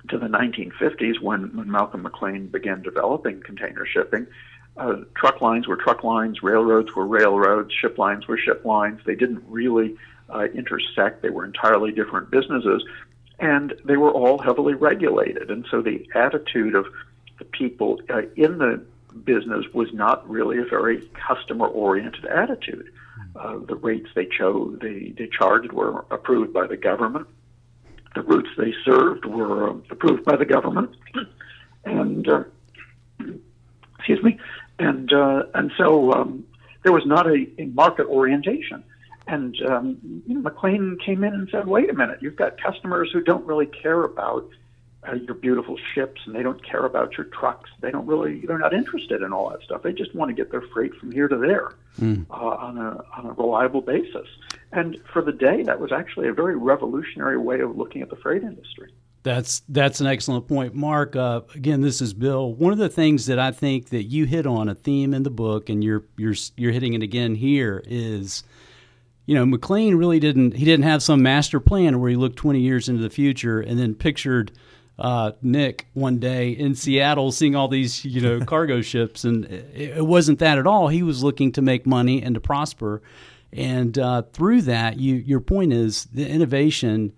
to 0.09 0.17
the 0.17 0.27
1950s 0.27 1.21
when, 1.21 1.55
when 1.55 1.67
Malcom 1.67 2.01
McLean 2.01 2.47
began 2.47 2.81
developing 2.81 3.41
container 3.41 3.85
shipping. 3.85 4.27
Uh, 4.75 4.97
truck 5.15 5.41
lines 5.41 5.67
were 5.67 5.75
truck 5.75 6.03
lines, 6.03 6.41
railroads 6.41 6.95
were 6.95 7.05
railroads, 7.05 7.71
ship 7.73 7.97
lines 7.97 8.27
were 8.27 8.37
ship 8.37 8.65
lines. 8.65 8.99
They 9.05 9.15
didn't 9.15 9.43
really 9.47 9.95
uh, 10.29 10.45
intersect. 10.53 11.21
They 11.21 11.29
were 11.29 11.45
entirely 11.45 11.91
different 11.91 12.31
businesses, 12.31 12.83
and 13.39 13.73
they 13.85 13.97
were 13.97 14.11
all 14.11 14.39
heavily 14.39 14.73
regulated. 14.73 15.49
And 15.51 15.65
so 15.69 15.81
the 15.81 16.07
attitude 16.15 16.75
of 16.75 16.87
the 17.37 17.45
people 17.45 18.01
uh, 18.09 18.23
in 18.35 18.57
the 18.57 18.83
business 19.25 19.65
was 19.73 19.87
not 19.93 20.27
really 20.29 20.57
a 20.57 20.65
very 20.65 21.07
customer-oriented 21.27 22.25
attitude. 22.25 22.91
Uh, 23.35 23.57
the 23.67 23.75
rates 23.75 24.09
they 24.15 24.25
chose, 24.25 24.77
they, 24.81 25.13
they 25.17 25.27
charged 25.27 25.71
were 25.71 26.05
approved 26.11 26.53
by 26.53 26.67
the 26.67 26.77
government. 26.77 27.27
The 28.15 28.21
routes 28.21 28.49
they 28.57 28.73
served 28.85 29.25
were 29.25 29.71
uh, 29.71 29.73
approved 29.89 30.23
by 30.23 30.35
the 30.35 30.45
government, 30.45 30.91
and 31.83 32.27
uh, 32.29 32.43
excuse 33.97 34.21
me, 34.21 34.37
and 34.77 35.11
uh, 35.11 35.43
and 35.55 35.71
so 35.77 36.13
um, 36.13 36.45
there 36.83 36.91
was 36.91 37.05
not 37.07 37.25
a, 37.25 37.47
a 37.57 37.65
market 37.65 38.05
orientation. 38.05 38.83
And 39.25 39.55
um, 39.63 39.97
you 40.27 40.35
know, 40.35 40.41
McLean 40.41 40.97
came 41.03 41.23
in 41.23 41.33
and 41.33 41.49
said, 41.49 41.65
"Wait 41.65 41.89
a 41.89 41.93
minute, 41.93 42.19
you've 42.21 42.35
got 42.35 42.61
customers 42.61 43.09
who 43.11 43.21
don't 43.21 43.45
really 43.47 43.65
care 43.65 44.03
about 44.03 44.47
uh, 45.07 45.15
your 45.15 45.35
beautiful 45.35 45.77
ships, 45.93 46.21
and 46.25 46.35
they 46.35 46.43
don't 46.43 46.63
care 46.63 46.85
about 46.85 47.17
your 47.17 47.25
trucks. 47.27 47.69
They 47.81 47.91
don't 47.91 48.05
really, 48.05 48.45
they're 48.45 48.57
not 48.57 48.73
interested 48.73 49.21
in 49.21 49.33
all 49.33 49.49
that 49.49 49.61
stuff. 49.63 49.83
They 49.83 49.93
just 49.93 50.13
want 50.15 50.29
to 50.29 50.35
get 50.35 50.51
their 50.51 50.63
freight 50.73 50.95
from 50.95 51.11
here 51.11 51.27
to 51.27 51.37
there 51.37 51.73
mm. 51.99 52.25
uh, 52.29 52.33
on 52.33 52.77
a 52.77 53.03
on 53.17 53.25
a 53.25 53.33
reliable 53.33 53.81
basis." 53.81 54.27
And 54.71 54.97
for 55.11 55.21
the 55.21 55.31
day, 55.31 55.63
that 55.63 55.79
was 55.79 55.91
actually 55.91 56.27
a 56.27 56.33
very 56.33 56.55
revolutionary 56.55 57.37
way 57.37 57.59
of 57.59 57.77
looking 57.77 58.01
at 58.01 58.09
the 58.09 58.15
freight 58.15 58.43
industry. 58.43 58.91
That's 59.23 59.61
that's 59.69 60.01
an 60.01 60.07
excellent 60.07 60.47
point, 60.47 60.75
Marc. 60.75 61.15
Uh, 61.15 61.41
again, 61.55 61.81
this 61.81 62.01
is 62.01 62.13
Bill. 62.13 62.53
One 62.53 62.73
of 62.73 62.79
the 62.79 62.89
things 62.89 63.25
that 63.27 63.39
I 63.39 63.51
think 63.51 63.89
that 63.89 64.03
you 64.03 64.25
hit 64.25 64.45
on 64.45 64.67
a 64.67 64.75
theme 64.75 65.13
in 65.13 65.23
the 65.23 65.29
book, 65.29 65.69
and 65.69 65.83
you're 65.83 66.03
you're 66.17 66.35
you're 66.57 66.71
hitting 66.71 66.93
it 66.93 67.03
again 67.03 67.35
here, 67.35 67.81
is 67.85 68.43
you 69.25 69.35
know, 69.35 69.45
McLean 69.45 69.95
really 69.95 70.19
didn't 70.19 70.55
he 70.55 70.65
didn't 70.65 70.83
have 70.83 71.01
some 71.01 71.21
master 71.21 71.59
plan 71.59 71.99
where 71.99 72.09
he 72.09 72.15
looked 72.15 72.35
20 72.35 72.59
years 72.59 72.89
into 72.89 73.01
the 73.01 73.09
future 73.09 73.61
and 73.61 73.79
then 73.79 73.95
pictured 73.95 74.51
uh, 74.99 75.31
Nick 75.41 75.87
one 75.93 76.19
day 76.19 76.51
in 76.51 76.75
Seattle 76.75 77.31
seeing 77.31 77.55
all 77.55 77.67
these 77.67 78.05
you 78.05 78.21
know 78.21 78.39
cargo 78.45 78.81
ships 78.81 79.23
and 79.23 79.45
it, 79.45 79.97
it, 79.97 80.05
wasn't 80.05 80.39
that 80.39 80.57
at 80.57 80.67
all. 80.67 80.87
He 80.87 81.03
was 81.03 81.23
looking 81.23 81.51
to 81.53 81.61
make 81.61 81.85
money 81.85 82.21
and 82.21 82.35
to 82.35 82.41
prosper, 82.41 83.01
and 83.51 83.97
uh, 83.97 84.23
through 84.33 84.63
that, 84.63 84.99
you 84.99 85.15
your 85.15 85.39
point 85.39 85.73
is 85.73 86.05
the 86.13 86.27
innovation 86.27 87.13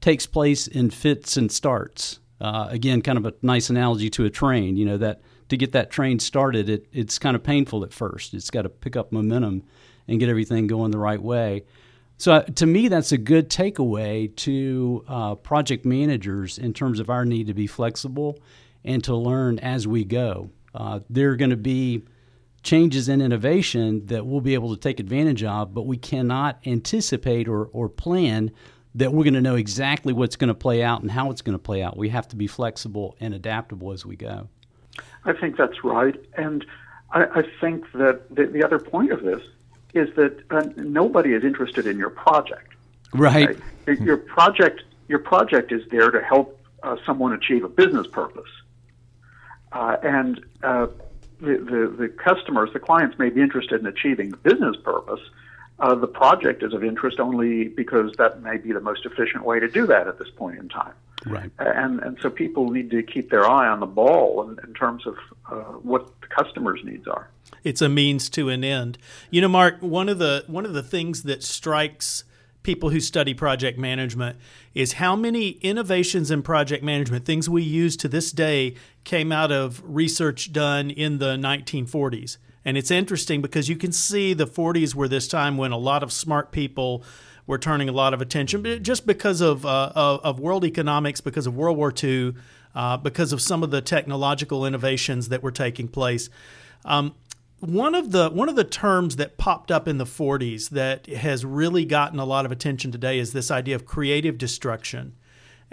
takes 0.00 0.26
place 0.26 0.66
in 0.66 0.90
fits 0.90 1.36
and 1.36 1.50
starts. 1.50 2.20
Uh, 2.40 2.66
again, 2.68 3.00
kind 3.00 3.16
of 3.16 3.24
a 3.24 3.32
nice 3.40 3.70
analogy 3.70 4.10
to 4.10 4.24
a 4.26 4.30
train. 4.30 4.76
You 4.76 4.84
know 4.84 4.98
that 4.98 5.22
to 5.48 5.56
get 5.56 5.72
that 5.72 5.90
train 5.90 6.18
started, 6.18 6.68
it, 6.68 6.86
it's 6.92 7.18
kind 7.18 7.36
of 7.36 7.42
painful 7.42 7.84
at 7.84 7.92
first. 7.92 8.34
It's 8.34 8.50
got 8.50 8.62
to 8.62 8.68
pick 8.68 8.96
up 8.96 9.12
momentum 9.12 9.62
and 10.08 10.20
get 10.20 10.28
everything 10.28 10.66
going 10.66 10.90
the 10.90 10.98
right 10.98 11.20
way. 11.20 11.64
So, 12.16 12.32
uh, 12.32 12.42
to 12.42 12.66
me, 12.66 12.88
that's 12.88 13.12
a 13.12 13.18
good 13.18 13.50
takeaway 13.50 14.34
to 14.36 15.04
uh, 15.08 15.34
project 15.34 15.84
managers 15.84 16.58
in 16.58 16.72
terms 16.72 17.00
of 17.00 17.10
our 17.10 17.24
need 17.24 17.48
to 17.48 17.54
be 17.54 17.66
flexible 17.66 18.38
and 18.84 19.02
to 19.04 19.16
learn 19.16 19.58
as 19.58 19.86
we 19.86 20.04
go. 20.04 20.50
Uh, 20.74 21.00
there 21.10 21.30
are 21.30 21.36
going 21.36 21.50
to 21.50 21.56
be 21.56 22.02
changes 22.62 23.08
in 23.08 23.20
innovation 23.20 24.06
that 24.06 24.26
we'll 24.26 24.40
be 24.40 24.54
able 24.54 24.74
to 24.74 24.80
take 24.80 25.00
advantage 25.00 25.44
of, 25.44 25.74
but 25.74 25.82
we 25.82 25.96
cannot 25.96 26.58
anticipate 26.66 27.46
or, 27.46 27.66
or 27.66 27.88
plan 27.88 28.50
that 28.94 29.12
we're 29.12 29.24
going 29.24 29.34
to 29.34 29.40
know 29.40 29.56
exactly 29.56 30.12
what's 30.12 30.36
going 30.36 30.48
to 30.48 30.54
play 30.54 30.82
out 30.82 31.02
and 31.02 31.10
how 31.10 31.30
it's 31.30 31.42
going 31.42 31.56
to 31.56 31.62
play 31.62 31.82
out. 31.82 31.96
We 31.96 32.08
have 32.10 32.28
to 32.28 32.36
be 32.36 32.46
flexible 32.46 33.16
and 33.20 33.34
adaptable 33.34 33.92
as 33.92 34.06
we 34.06 34.16
go. 34.16 34.48
I 35.24 35.32
think 35.32 35.56
that's 35.56 35.82
right. 35.82 36.14
And 36.36 36.64
I, 37.10 37.24
I 37.24 37.42
think 37.60 37.90
that 37.92 38.34
the, 38.34 38.46
the 38.46 38.64
other 38.64 38.78
point 38.78 39.12
of 39.12 39.22
this 39.22 39.42
is 39.94 40.14
that 40.16 40.40
uh, 40.50 40.64
nobody 40.76 41.32
is 41.32 41.44
interested 41.44 41.86
in 41.86 41.98
your 41.98 42.10
project. 42.10 42.72
Right. 43.12 43.56
right? 43.86 44.00
Your 44.00 44.16
project, 44.16 44.82
your 45.08 45.20
project 45.20 45.72
is 45.72 45.82
there 45.90 46.10
to 46.10 46.20
help 46.20 46.60
uh, 46.82 46.96
someone 47.06 47.32
achieve 47.32 47.64
a 47.64 47.68
business 47.68 48.06
purpose, 48.06 48.50
uh, 49.72 49.96
and 50.02 50.44
uh, 50.62 50.88
the, 51.40 51.58
the, 51.58 51.94
the 51.96 52.08
customers, 52.08 52.70
the 52.72 52.80
clients, 52.80 53.18
may 53.18 53.30
be 53.30 53.40
interested 53.40 53.80
in 53.80 53.86
achieving 53.86 54.30
the 54.30 54.36
business 54.38 54.76
purpose. 54.82 55.20
Uh, 55.78 55.94
the 55.94 56.06
project 56.06 56.62
is 56.62 56.72
of 56.72 56.84
interest 56.84 57.18
only 57.18 57.68
because 57.68 58.12
that 58.18 58.42
may 58.42 58.56
be 58.56 58.72
the 58.72 58.80
most 58.80 59.04
efficient 59.04 59.44
way 59.44 59.58
to 59.58 59.68
do 59.68 59.86
that 59.86 60.06
at 60.06 60.18
this 60.18 60.30
point 60.36 60.58
in 60.58 60.68
time. 60.68 60.92
Right. 61.26 61.50
And 61.58 62.00
and 62.00 62.18
so 62.20 62.30
people 62.30 62.70
need 62.70 62.90
to 62.90 63.02
keep 63.02 63.30
their 63.30 63.48
eye 63.48 63.68
on 63.68 63.80
the 63.80 63.86
ball 63.86 64.48
in, 64.48 64.58
in 64.66 64.74
terms 64.74 65.06
of 65.06 65.16
uh, 65.50 65.72
what 65.80 66.08
the 66.20 66.26
customers' 66.26 66.80
needs 66.84 67.06
are 67.06 67.28
it's 67.64 67.80
a 67.80 67.88
means 67.88 68.28
to 68.30 68.50
an 68.50 68.62
end. 68.62 68.98
You 69.30 69.40
know, 69.40 69.48
Marc, 69.48 69.80
one 69.80 70.08
of 70.08 70.18
the 70.18 70.44
one 70.46 70.66
of 70.66 70.74
the 70.74 70.82
things 70.82 71.24
that 71.24 71.42
strikes 71.42 72.24
people 72.62 72.90
who 72.90 73.00
study 73.00 73.34
project 73.34 73.78
management 73.78 74.38
is 74.74 74.94
how 74.94 75.14
many 75.16 75.50
innovations 75.60 76.30
in 76.30 76.42
project 76.42 76.82
management, 76.82 77.24
things 77.24 77.48
we 77.48 77.62
use 77.62 77.96
to 77.98 78.08
this 78.08 78.32
day, 78.32 78.74
came 79.04 79.32
out 79.32 79.52
of 79.52 79.82
research 79.84 80.52
done 80.52 80.90
in 80.90 81.18
the 81.18 81.36
1940s. 81.36 82.38
And 82.64 82.78
it's 82.78 82.90
interesting 82.90 83.42
because 83.42 83.68
you 83.68 83.76
can 83.76 83.92
see 83.92 84.32
the 84.32 84.46
40s 84.46 84.94
were 84.94 85.08
this 85.08 85.28
time 85.28 85.58
when 85.58 85.72
a 85.72 85.76
lot 85.76 86.02
of 86.02 86.10
smart 86.10 86.52
people 86.52 87.04
were 87.46 87.58
turning 87.58 87.88
a 87.88 87.92
lot 87.92 88.14
of 88.14 88.20
attention, 88.20 88.82
just 88.82 89.06
because 89.06 89.40
of 89.40 89.66
uh, 89.66 89.92
of 89.94 90.40
world 90.40 90.64
economics, 90.64 91.20
because 91.20 91.46
of 91.46 91.56
World 91.56 91.76
War 91.76 91.92
II 92.02 92.34
uh, 92.74 92.96
because 92.96 93.32
of 93.32 93.40
some 93.40 93.62
of 93.62 93.70
the 93.70 93.80
technological 93.80 94.66
innovations 94.66 95.28
that 95.28 95.42
were 95.42 95.50
taking 95.50 95.88
place. 95.88 96.28
Um, 96.84 97.14
one 97.60 97.94
of 97.94 98.10
the 98.10 98.28
one 98.30 98.48
of 98.48 98.56
the 98.56 98.64
terms 98.64 99.16
that 99.16 99.38
popped 99.38 99.70
up 99.70 99.88
in 99.88 99.96
the 99.98 100.04
40s 100.04 100.70
that 100.70 101.06
has 101.06 101.44
really 101.44 101.84
gotten 101.84 102.18
a 102.18 102.24
lot 102.24 102.44
of 102.44 102.52
attention 102.52 102.92
today 102.92 103.18
is 103.18 103.32
this 103.32 103.50
idea 103.50 103.74
of 103.74 103.86
creative 103.86 104.36
destruction. 104.36 105.14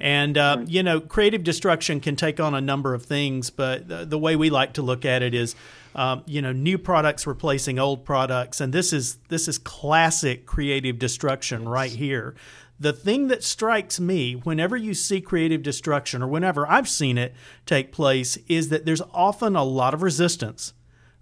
And 0.01 0.35
uh, 0.35 0.55
right. 0.57 0.67
you 0.67 0.81
know, 0.81 0.99
creative 0.99 1.43
destruction 1.43 1.99
can 1.99 2.15
take 2.15 2.39
on 2.39 2.55
a 2.55 2.59
number 2.59 2.95
of 2.95 3.05
things, 3.05 3.51
but 3.51 3.87
the, 3.87 4.03
the 4.03 4.17
way 4.17 4.35
we 4.35 4.49
like 4.49 4.73
to 4.73 4.81
look 4.81 5.05
at 5.05 5.21
it 5.21 5.35
is, 5.35 5.55
um, 5.93 6.23
you 6.25 6.41
know, 6.41 6.51
new 6.51 6.79
products 6.79 7.27
replacing 7.27 7.77
old 7.77 8.03
products, 8.03 8.59
and 8.59 8.73
this 8.73 8.93
is 8.93 9.17
this 9.29 9.47
is 9.47 9.59
classic 9.59 10.47
creative 10.47 10.97
destruction 10.97 11.69
right 11.69 11.91
here. 11.91 12.33
The 12.79 12.93
thing 12.93 13.27
that 13.27 13.43
strikes 13.43 13.99
me 13.99 14.33
whenever 14.33 14.75
you 14.75 14.95
see 14.95 15.21
creative 15.21 15.61
destruction, 15.61 16.23
or 16.23 16.27
whenever 16.27 16.67
I've 16.67 16.89
seen 16.89 17.19
it 17.19 17.35
take 17.67 17.91
place, 17.91 18.39
is 18.47 18.69
that 18.69 18.85
there's 18.85 19.03
often 19.13 19.55
a 19.55 19.63
lot 19.63 19.93
of 19.93 20.01
resistance. 20.01 20.73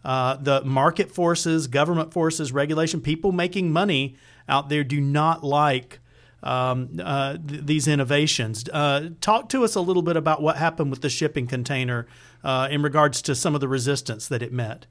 Uh, 0.06 0.38
the 0.38 0.64
market 0.64 1.12
forces, 1.12 1.68
government 1.68 2.14
forces, 2.14 2.54
regulation, 2.54 3.02
people 3.02 3.34
making 3.34 3.74
money 3.74 4.16
out 4.48 4.70
there 4.70 4.86
do 4.86 5.02
not 5.02 5.44
like 5.44 6.00
um, 6.44 6.90
uh, 7.04 7.38
th- 7.38 7.66
these 7.66 7.88
innovations. 7.88 8.64
Uh, 8.72 9.10
talk 9.22 9.50
to 9.50 9.64
us 9.64 9.76
a 9.76 9.82
little 9.82 10.04
bit 10.04 10.18
about 10.18 10.42
what 10.42 10.58
happened 10.58 10.92
with 10.92 11.02
the 11.02 11.10
shipping 11.10 11.48
container 11.48 12.08
uh, 12.44 12.68
in 12.72 12.82
regards 12.82 13.22
to 13.24 13.36
some 13.36 13.56
of 13.56 13.62
the 13.62 13.68
resistance 13.68 14.28
that 14.28 14.42
it 14.42 14.54
met. 14.54 14.86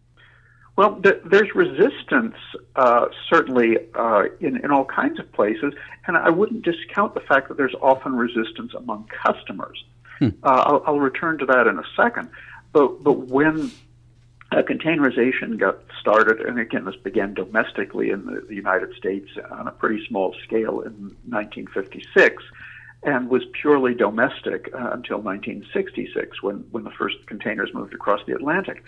Well, 0.77 1.01
th- 1.03 1.23
there's 1.25 1.53
resistance 1.55 2.37
uh, 2.77 3.07
certainly 3.29 3.79
uh, 3.95 4.25
in, 4.41 4.63
in 4.65 4.71
all 4.71 4.85
kinds 4.85 5.19
of 5.19 5.31
places, 5.33 5.75
and 6.07 6.17
I 6.17 6.31
wouldn't 6.31 6.63
discount 6.63 7.15
the 7.15 7.21
fact 7.21 7.49
that 7.49 7.57
there's 7.57 7.75
often 7.83 8.15
resistance 8.15 8.75
among 8.75 9.09
customers. 9.27 9.85
Hmm. 10.21 10.29
Uh, 10.43 10.63
I'll, 10.67 10.83
I'll 10.87 11.01
return 11.01 11.39
to 11.39 11.47
that 11.47 11.67
in 11.67 11.79
a 11.79 11.85
second. 11.97 12.31
But, 12.73 13.03
but 13.03 13.27
when 13.29 13.73
uh, 14.51 14.63
containerization 14.63 15.59
got 15.59 15.79
started, 16.01 16.41
and 16.41 16.59
again, 16.59 16.85
this 16.85 16.97
began 16.97 17.35
domestically 17.35 18.11
in 18.11 18.25
the, 18.25 18.41
the, 18.49 18.55
United 18.55 18.95
States 18.97 19.29
on 19.51 19.69
a 19.69 19.71
pretty 19.71 20.07
small 20.07 20.35
scale 20.45 20.81
in 20.81 21.15
1956, 21.29 22.43
and 23.03 23.29
was 23.29 23.43
purely 23.61 23.95
domestic 23.95 24.71
uh, 24.75 24.91
until 24.93 25.21
1966 25.21 26.43
when, 26.43 26.65
when 26.71 26.85
the 26.85 26.91
first 26.91 27.17
containers 27.27 27.73
moved 27.75 27.93
across 27.93 28.21
the 28.27 28.35
Atlantic. 28.35 28.83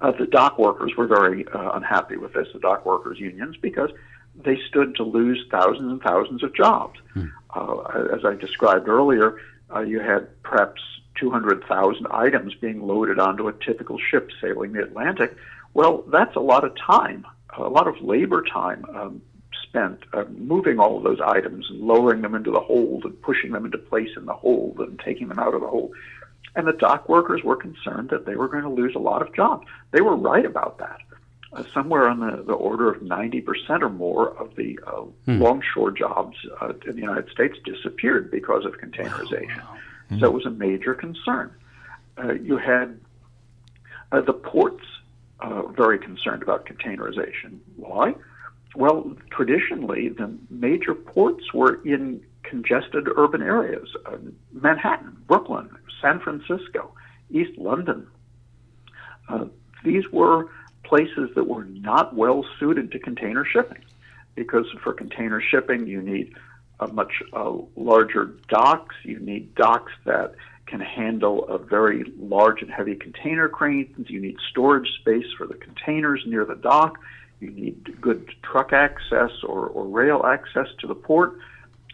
Uh, 0.00 0.12
the 0.12 0.26
dock 0.26 0.58
workers 0.58 0.92
were 0.96 1.06
very 1.06 1.46
uh, 1.48 1.72
unhappy 1.72 2.16
with 2.16 2.32
this, 2.32 2.46
the 2.52 2.60
dock 2.60 2.86
workers' 2.86 3.18
unions, 3.18 3.56
because 3.60 3.90
they 4.44 4.58
stood 4.68 4.94
to 4.94 5.02
lose 5.02 5.44
thousands 5.50 5.90
and 5.90 6.00
thousands 6.02 6.42
of 6.44 6.54
jobs. 6.54 7.00
Hmm. 7.14 7.26
Uh, 7.54 7.80
as 8.14 8.24
I 8.24 8.34
described 8.34 8.88
earlier, 8.88 9.40
uh, 9.74 9.80
you 9.80 9.98
had 9.98 10.28
perhaps 10.44 10.80
200,000 11.18 12.06
items 12.10 12.54
being 12.54 12.86
loaded 12.86 13.18
onto 13.18 13.48
a 13.48 13.52
typical 13.52 13.98
ship 13.98 14.30
sailing 14.40 14.72
the 14.72 14.82
Atlantic. 14.82 15.36
Well, 15.74 16.04
that's 16.08 16.36
a 16.36 16.40
lot 16.40 16.64
of 16.64 16.76
time, 16.76 17.26
a 17.56 17.68
lot 17.68 17.86
of 17.86 18.00
labor 18.00 18.42
time 18.42 18.84
um, 18.94 19.22
spent 19.62 20.00
uh, 20.12 20.24
moving 20.36 20.78
all 20.78 20.96
of 20.96 21.04
those 21.04 21.20
items 21.20 21.66
and 21.70 21.80
lowering 21.80 22.22
them 22.22 22.34
into 22.34 22.50
the 22.50 22.60
hold 22.60 23.04
and 23.04 23.20
pushing 23.22 23.52
them 23.52 23.64
into 23.64 23.78
place 23.78 24.10
in 24.16 24.26
the 24.26 24.32
hold 24.32 24.78
and 24.80 24.98
taking 25.00 25.28
them 25.28 25.38
out 25.38 25.54
of 25.54 25.60
the 25.60 25.68
hold. 25.68 25.92
And 26.56 26.66
the 26.66 26.72
dock 26.72 27.08
workers 27.08 27.42
were 27.44 27.56
concerned 27.56 28.10
that 28.10 28.26
they 28.26 28.34
were 28.34 28.48
going 28.48 28.64
to 28.64 28.70
lose 28.70 28.94
a 28.96 28.98
lot 28.98 29.22
of 29.22 29.34
jobs. 29.34 29.66
They 29.92 30.00
were 30.00 30.16
right 30.16 30.44
about 30.44 30.78
that. 30.78 30.98
Uh, 31.52 31.64
somewhere 31.74 32.08
on 32.08 32.20
the, 32.20 32.42
the 32.44 32.52
order 32.52 32.88
of 32.88 33.02
90% 33.02 33.82
or 33.82 33.88
more 33.88 34.30
of 34.40 34.54
the 34.54 34.78
uh, 34.86 35.00
hmm. 35.00 35.42
longshore 35.42 35.90
jobs 35.90 36.36
uh, 36.60 36.72
in 36.86 36.94
the 36.94 37.00
United 37.00 37.28
States 37.30 37.56
disappeared 37.64 38.30
because 38.30 38.64
of 38.64 38.72
containerization. 38.74 39.58
Wow, 39.58 39.68
wow. 39.72 39.78
Mm-hmm. 40.10 40.20
So 40.20 40.26
it 40.26 40.32
was 40.32 40.46
a 40.46 40.50
major 40.50 40.94
concern. 40.94 41.54
Uh, 42.18 42.32
you 42.32 42.56
had 42.56 42.98
uh, 44.12 44.20
the 44.20 44.32
ports 44.32 44.84
uh, 45.40 45.62
very 45.68 45.98
concerned 45.98 46.42
about 46.42 46.66
containerization. 46.66 47.58
Why? 47.76 48.14
Well, 48.74 49.16
traditionally, 49.30 50.08
the 50.08 50.36
major 50.50 50.94
ports 50.94 51.52
were 51.52 51.82
in 51.84 52.22
congested 52.42 53.08
urban 53.16 53.42
areas 53.42 53.88
uh, 54.06 54.16
Manhattan, 54.52 55.16
Brooklyn, 55.26 55.70
San 56.00 56.20
Francisco, 56.20 56.92
East 57.30 57.56
London. 57.56 58.06
Uh, 59.28 59.46
these 59.84 60.10
were 60.10 60.48
places 60.82 61.30
that 61.36 61.44
were 61.44 61.64
not 61.64 62.14
well 62.16 62.44
suited 62.58 62.90
to 62.92 62.98
container 62.98 63.44
shipping 63.44 63.82
because 64.34 64.66
for 64.82 64.92
container 64.92 65.40
shipping, 65.40 65.86
you 65.86 66.02
need 66.02 66.34
a 66.80 66.88
much 66.88 67.22
uh, 67.32 67.52
larger 67.76 68.32
docks. 68.48 68.96
You 69.04 69.18
need 69.20 69.54
docks 69.54 69.92
that 70.04 70.34
can 70.66 70.80
handle 70.80 71.46
a 71.48 71.58
very 71.58 72.04
large 72.18 72.62
and 72.62 72.70
heavy 72.70 72.94
container 72.94 73.48
cranes. 73.48 74.08
You 74.08 74.20
need 74.20 74.36
storage 74.50 74.88
space 75.00 75.26
for 75.36 75.46
the 75.46 75.54
containers 75.54 76.22
near 76.26 76.44
the 76.44 76.54
dock. 76.54 76.98
You 77.40 77.50
need 77.50 78.00
good 78.00 78.30
truck 78.42 78.72
access 78.72 79.30
or, 79.42 79.66
or 79.66 79.86
rail 79.86 80.24
access 80.24 80.68
to 80.80 80.86
the 80.86 80.94
port. 80.94 81.38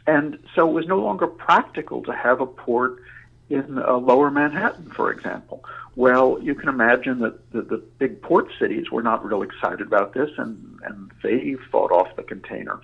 And 0.07 0.39
so 0.55 0.69
it 0.69 0.73
was 0.73 0.87
no 0.87 0.99
longer 0.99 1.27
practical 1.27 2.03
to 2.05 2.13
have 2.13 2.41
a 2.41 2.47
port 2.47 3.03
in 3.49 3.79
uh, 3.79 3.97
lower 3.97 4.31
Manhattan, 4.31 4.91
for 4.91 5.11
example. 5.11 5.65
Well, 5.95 6.39
you 6.43 6.55
can 6.55 6.69
imagine 6.69 7.21
that 7.21 7.53
the, 7.53 7.63
the 7.63 7.79
big 7.99 8.21
port 8.21 8.49
cities 8.59 8.91
were 8.91 9.03
not 9.03 9.25
real 9.25 9.43
excited 9.43 9.81
about 9.81 10.15
this, 10.15 10.31
and, 10.37 10.79
and 10.85 11.11
they 11.23 11.55
fought 11.71 11.91
off 11.91 12.15
the 12.17 12.23
container 12.23 12.81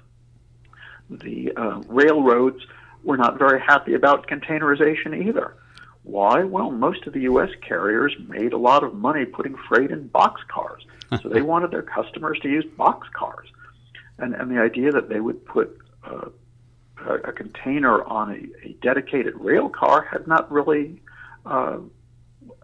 the 1.20 1.53
uh, 1.57 1.81
railroads 1.88 2.64
were 3.05 3.16
not 3.16 3.38
very 3.38 3.61
happy 3.61 3.94
about 3.94 4.27
containerization 4.29 5.27
either. 5.27 5.55
Why? 6.05 6.42
Well, 6.44 6.70
most 6.70 7.07
of 7.07 7.12
the 7.12 7.20
U.S. 7.20 7.51
carriers 7.66 8.14
made 8.29 8.53
a 8.53 8.59
lot 8.59 8.83
of 8.83 8.94
money 8.94 9.25
putting 9.25 9.57
freight 9.68 9.90
in 9.90 10.09
boxcars, 10.09 10.83
so 11.22 11.29
they 11.29 11.42
wanted 11.42 11.70
their 11.70 11.83
customers 11.83 12.38
to 12.42 12.48
use 12.48 12.64
boxcars, 12.77 13.46
and 14.18 14.35
and 14.35 14.51
the 14.51 14.61
idea 14.61 14.90
that 14.92 15.09
they 15.09 15.20
would 15.20 15.44
put 15.44 15.79
uh, 16.05 16.29
a, 17.07 17.14
a 17.14 17.33
container 17.33 18.03
on 18.05 18.31
a, 18.31 18.68
a 18.68 18.72
dedicated 18.83 19.35
rail 19.37 19.68
car 19.68 20.03
had 20.11 20.27
not 20.27 20.51
really 20.51 21.01
uh, 21.46 21.79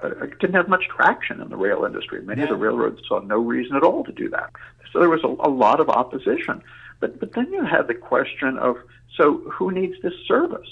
uh, 0.03 0.09
didn't 0.41 0.55
have 0.55 0.69
much 0.69 0.85
traction 0.89 1.41
in 1.41 1.49
the 1.49 1.57
rail 1.57 1.85
industry. 1.85 2.23
Many 2.23 2.41
yeah. 2.41 2.45
of 2.45 2.51
the 2.51 2.57
railroads 2.57 3.01
saw 3.07 3.21
no 3.21 3.39
reason 3.39 3.77
at 3.77 3.83
all 3.83 4.05
to 4.05 4.13
do 4.13 4.29
that. 4.31 4.51
So 4.93 5.01
there 5.01 5.11
was 5.11 5.23
a, 5.25 5.29
a 5.29 5.51
lot 5.51 5.81
of 5.81 5.89
opposition. 5.89 6.63
But 7.01 7.19
but 7.21 7.33
then 7.33 7.53
you 7.53 7.65
have 7.65 7.87
the 7.87 7.95
question 7.95 8.59
of 8.59 8.77
so 9.17 9.39
who 9.51 9.71
needs 9.71 10.01
this 10.03 10.15
service? 10.27 10.69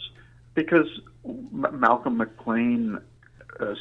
Because 0.54 0.88
M- 1.24 1.66
Malcom 1.72 2.16
McLean 2.16 2.98
uh, 3.60 3.74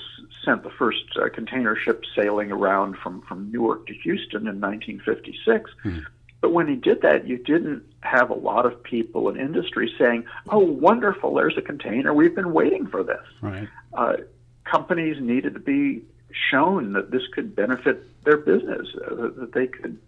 sent 0.43 0.63
the 0.63 0.69
first 0.69 1.03
uh, 1.21 1.29
container 1.29 1.75
ship 1.75 2.03
sailing 2.15 2.51
around 2.51 2.97
from 2.97 3.21
from 3.21 3.51
Newark 3.51 3.87
to 3.87 3.93
Houston 3.93 4.47
in 4.47 4.61
1956. 4.61 5.71
Mm-hmm. 5.83 5.99
But 6.41 6.53
when 6.53 6.67
he 6.67 6.75
did 6.75 7.01
that, 7.01 7.27
you 7.27 7.37
didn't 7.37 7.83
have 8.01 8.29
a 8.29 8.35
lot 8.35 8.65
of 8.65 8.83
people 8.83 9.29
in 9.29 9.39
industry 9.39 9.91
saying, 9.97 10.25
"Oh, 10.49 10.59
wonderful! 10.59 11.33
There's 11.33 11.57
a 11.57 11.61
container. 11.61 12.13
We've 12.13 12.35
been 12.35 12.53
waiting 12.53 12.87
for 12.87 13.03
this." 13.03 13.25
Right. 13.41 13.67
Uh, 13.93 14.17
companies 14.63 15.17
needed 15.19 15.53
to 15.53 15.59
be 15.59 16.03
shown 16.51 16.93
that 16.93 17.11
this 17.11 17.23
could 17.33 17.55
benefit 17.55 18.23
their 18.23 18.37
business, 18.37 18.87
uh, 18.95 19.29
that 19.37 19.51
they 19.53 19.67
could 19.67 19.99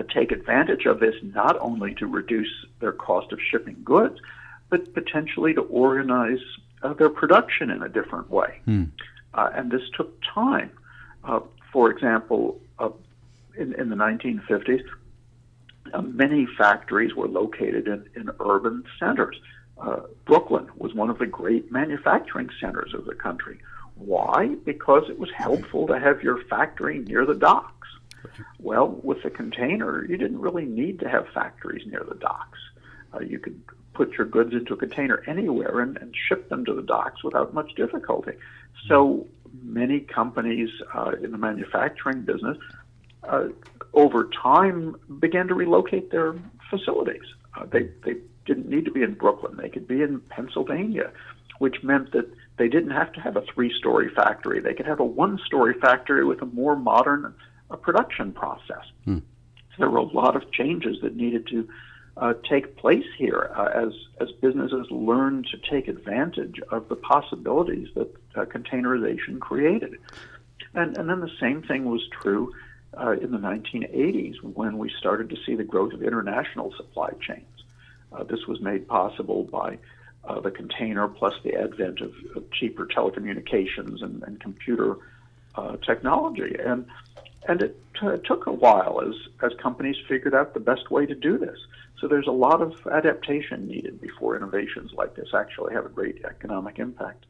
take 0.00 0.32
advantage 0.32 0.86
of 0.86 1.00
this 1.00 1.14
not 1.22 1.58
only 1.60 1.94
to 1.94 2.06
reduce 2.06 2.52
their 2.80 2.92
cost 2.92 3.32
of 3.32 3.38
shipping 3.40 3.76
goods, 3.84 4.18
but 4.70 4.94
potentially 4.94 5.52
to 5.52 5.60
organize 5.62 6.40
uh, 6.82 6.94
their 6.94 7.10
production 7.10 7.70
in 7.70 7.82
a 7.82 7.88
different 7.88 8.30
way. 8.30 8.60
Hmm. 8.64 8.84
Uh, 9.34 9.50
and 9.54 9.70
this 9.70 9.82
took 9.96 10.18
time. 10.22 10.70
Uh, 11.24 11.40
for 11.72 11.90
example, 11.90 12.60
uh, 12.78 12.90
in, 13.56 13.74
in, 13.74 13.90
the 13.90 13.96
1950s, 13.96 14.82
uh, 15.92 16.02
many 16.02 16.46
factories 16.58 17.14
were 17.14 17.28
located 17.28 17.86
in, 17.86 18.08
in 18.16 18.30
urban 18.40 18.84
centers. 18.98 19.36
Brooklyn 20.26 20.68
was 20.76 20.94
one 20.94 21.10
of 21.10 21.18
the 21.18 21.26
great 21.26 21.72
manufacturing 21.72 22.48
centers 22.60 22.94
of 22.94 23.04
the 23.04 23.14
country. 23.14 23.58
Why? 23.96 24.54
Because 24.64 25.04
it 25.08 25.18
was 25.18 25.28
helpful 25.36 25.88
to 25.88 25.98
have 25.98 26.22
your 26.22 26.42
factory 26.44 27.00
near 27.00 27.26
the 27.26 27.34
dock. 27.34 27.84
Well, 28.58 28.88
with 29.02 29.22
the 29.22 29.30
container, 29.30 30.04
you 30.04 30.16
didn't 30.16 30.40
really 30.40 30.64
need 30.64 31.00
to 31.00 31.08
have 31.08 31.26
factories 31.34 31.86
near 31.86 32.04
the 32.08 32.14
docks. 32.14 32.58
Uh, 33.14 33.20
you 33.20 33.38
could 33.38 33.60
put 33.94 34.12
your 34.12 34.26
goods 34.26 34.52
into 34.52 34.74
a 34.74 34.76
container 34.76 35.22
anywhere 35.26 35.80
and, 35.80 35.96
and 35.98 36.14
ship 36.28 36.48
them 36.48 36.64
to 36.64 36.74
the 36.74 36.82
docks 36.82 37.22
without 37.22 37.52
much 37.52 37.74
difficulty. 37.74 38.32
So 38.88 39.26
many 39.62 40.00
companies 40.00 40.70
uh, 40.94 41.12
in 41.22 41.30
the 41.30 41.38
manufacturing 41.38 42.22
business 42.22 42.56
uh, 43.24 43.48
over 43.92 44.30
time 44.42 44.96
began 45.18 45.48
to 45.48 45.54
relocate 45.54 46.10
their 46.10 46.34
facilities. 46.70 47.22
Uh, 47.54 47.66
they, 47.66 47.90
they 48.04 48.16
didn't 48.46 48.68
need 48.68 48.84
to 48.86 48.90
be 48.90 49.02
in 49.02 49.14
Brooklyn, 49.14 49.56
they 49.56 49.68
could 49.68 49.86
be 49.86 50.02
in 50.02 50.20
Pennsylvania, 50.20 51.12
which 51.58 51.82
meant 51.82 52.12
that 52.12 52.28
they 52.56 52.68
didn't 52.68 52.90
have 52.90 53.12
to 53.12 53.20
have 53.20 53.36
a 53.36 53.42
three 53.54 53.72
story 53.78 54.10
factory. 54.14 54.60
They 54.60 54.74
could 54.74 54.86
have 54.86 55.00
a 55.00 55.04
one 55.04 55.38
story 55.46 55.74
factory 55.80 56.24
with 56.24 56.42
a 56.42 56.46
more 56.46 56.76
modern 56.76 57.34
a 57.72 57.76
production 57.76 58.32
process. 58.32 58.84
Hmm. 59.04 59.18
So 59.70 59.76
there 59.78 59.90
were 59.90 59.98
a 59.98 60.02
lot 60.02 60.36
of 60.36 60.50
changes 60.52 60.98
that 61.02 61.16
needed 61.16 61.46
to 61.48 61.68
uh, 62.16 62.34
take 62.48 62.76
place 62.76 63.06
here 63.16 63.50
uh, 63.56 63.70
as 63.74 63.92
as 64.20 64.30
businesses 64.32 64.86
learn 64.90 65.44
to 65.44 65.58
take 65.70 65.88
advantage 65.88 66.60
of 66.70 66.88
the 66.88 66.96
possibilities 66.96 67.88
that 67.94 68.14
uh, 68.34 68.44
containerization 68.44 69.40
created. 69.40 69.96
And 70.74 70.96
and 70.98 71.08
then 71.08 71.20
the 71.20 71.32
same 71.40 71.62
thing 71.62 71.86
was 71.86 72.06
true 72.08 72.52
uh, 72.98 73.12
in 73.12 73.30
the 73.30 73.38
1980s 73.38 74.42
when 74.42 74.76
we 74.76 74.90
started 74.98 75.30
to 75.30 75.36
see 75.46 75.54
the 75.54 75.64
growth 75.64 75.94
of 75.94 76.02
international 76.02 76.74
supply 76.76 77.10
chains. 77.20 77.46
Uh, 78.12 78.24
this 78.24 78.46
was 78.46 78.60
made 78.60 78.86
possible 78.86 79.44
by 79.44 79.78
uh, 80.24 80.38
the 80.40 80.50
container 80.50 81.08
plus 81.08 81.34
the 81.42 81.54
advent 81.54 82.02
of, 82.02 82.12
of 82.36 82.50
cheaper 82.50 82.84
telecommunications 82.84 84.02
and, 84.02 84.22
and 84.24 84.38
computer 84.40 84.96
technology. 85.82 86.56
And 86.58 86.86
and 87.48 87.62
it 87.62 87.78
t- 88.00 88.06
took 88.24 88.46
a 88.46 88.52
while 88.52 89.00
as 89.06 89.14
as 89.42 89.52
companies 89.60 89.96
figured 90.08 90.34
out 90.34 90.54
the 90.54 90.60
best 90.60 90.90
way 90.90 91.06
to 91.06 91.14
do 91.14 91.38
this. 91.38 91.58
So 92.00 92.08
there's 92.08 92.26
a 92.26 92.32
lot 92.32 92.60
of 92.60 92.74
adaptation 92.90 93.68
needed 93.68 94.00
before 94.00 94.36
innovations 94.36 94.92
like 94.92 95.14
this 95.14 95.28
actually 95.34 95.72
have 95.74 95.86
a 95.86 95.88
great 95.88 96.24
economic 96.24 96.78
impact. 96.78 97.26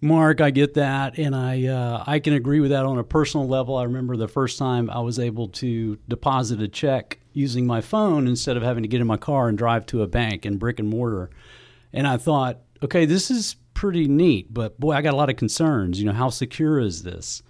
Marc, 0.00 0.40
I 0.40 0.50
get 0.50 0.74
that, 0.74 1.16
and 1.16 1.34
I 1.34 1.66
uh, 1.66 2.04
I 2.06 2.18
can 2.18 2.32
agree 2.34 2.60
with 2.60 2.70
that 2.70 2.84
on 2.84 2.98
a 2.98 3.04
personal 3.04 3.46
level. 3.46 3.76
I 3.76 3.84
remember 3.84 4.16
the 4.16 4.28
first 4.28 4.58
time 4.58 4.90
I 4.90 5.00
was 5.00 5.18
able 5.18 5.48
to 5.48 5.96
deposit 6.08 6.60
a 6.60 6.68
check 6.68 7.20
using 7.32 7.66
my 7.66 7.80
phone 7.80 8.26
instead 8.26 8.56
of 8.56 8.64
having 8.64 8.82
to 8.82 8.88
get 8.88 9.00
in 9.00 9.06
my 9.06 9.16
car 9.16 9.48
and 9.48 9.56
drive 9.56 9.86
to 9.86 10.02
a 10.02 10.08
bank 10.08 10.44
and 10.44 10.58
brick 10.58 10.80
and 10.80 10.88
mortar, 10.88 11.30
and 11.92 12.06
I 12.06 12.16
thought, 12.16 12.58
okay, 12.82 13.04
this 13.04 13.30
is 13.30 13.54
pretty 13.74 14.08
neat, 14.08 14.52
but 14.52 14.78
boy, 14.78 14.92
I 14.92 15.02
got 15.02 15.14
a 15.14 15.16
lot 15.16 15.30
of 15.30 15.36
concerns. 15.36 16.00
You 16.00 16.06
know, 16.06 16.12
how 16.12 16.30
secure 16.30 16.80
is 16.80 17.04
this? 17.04 17.42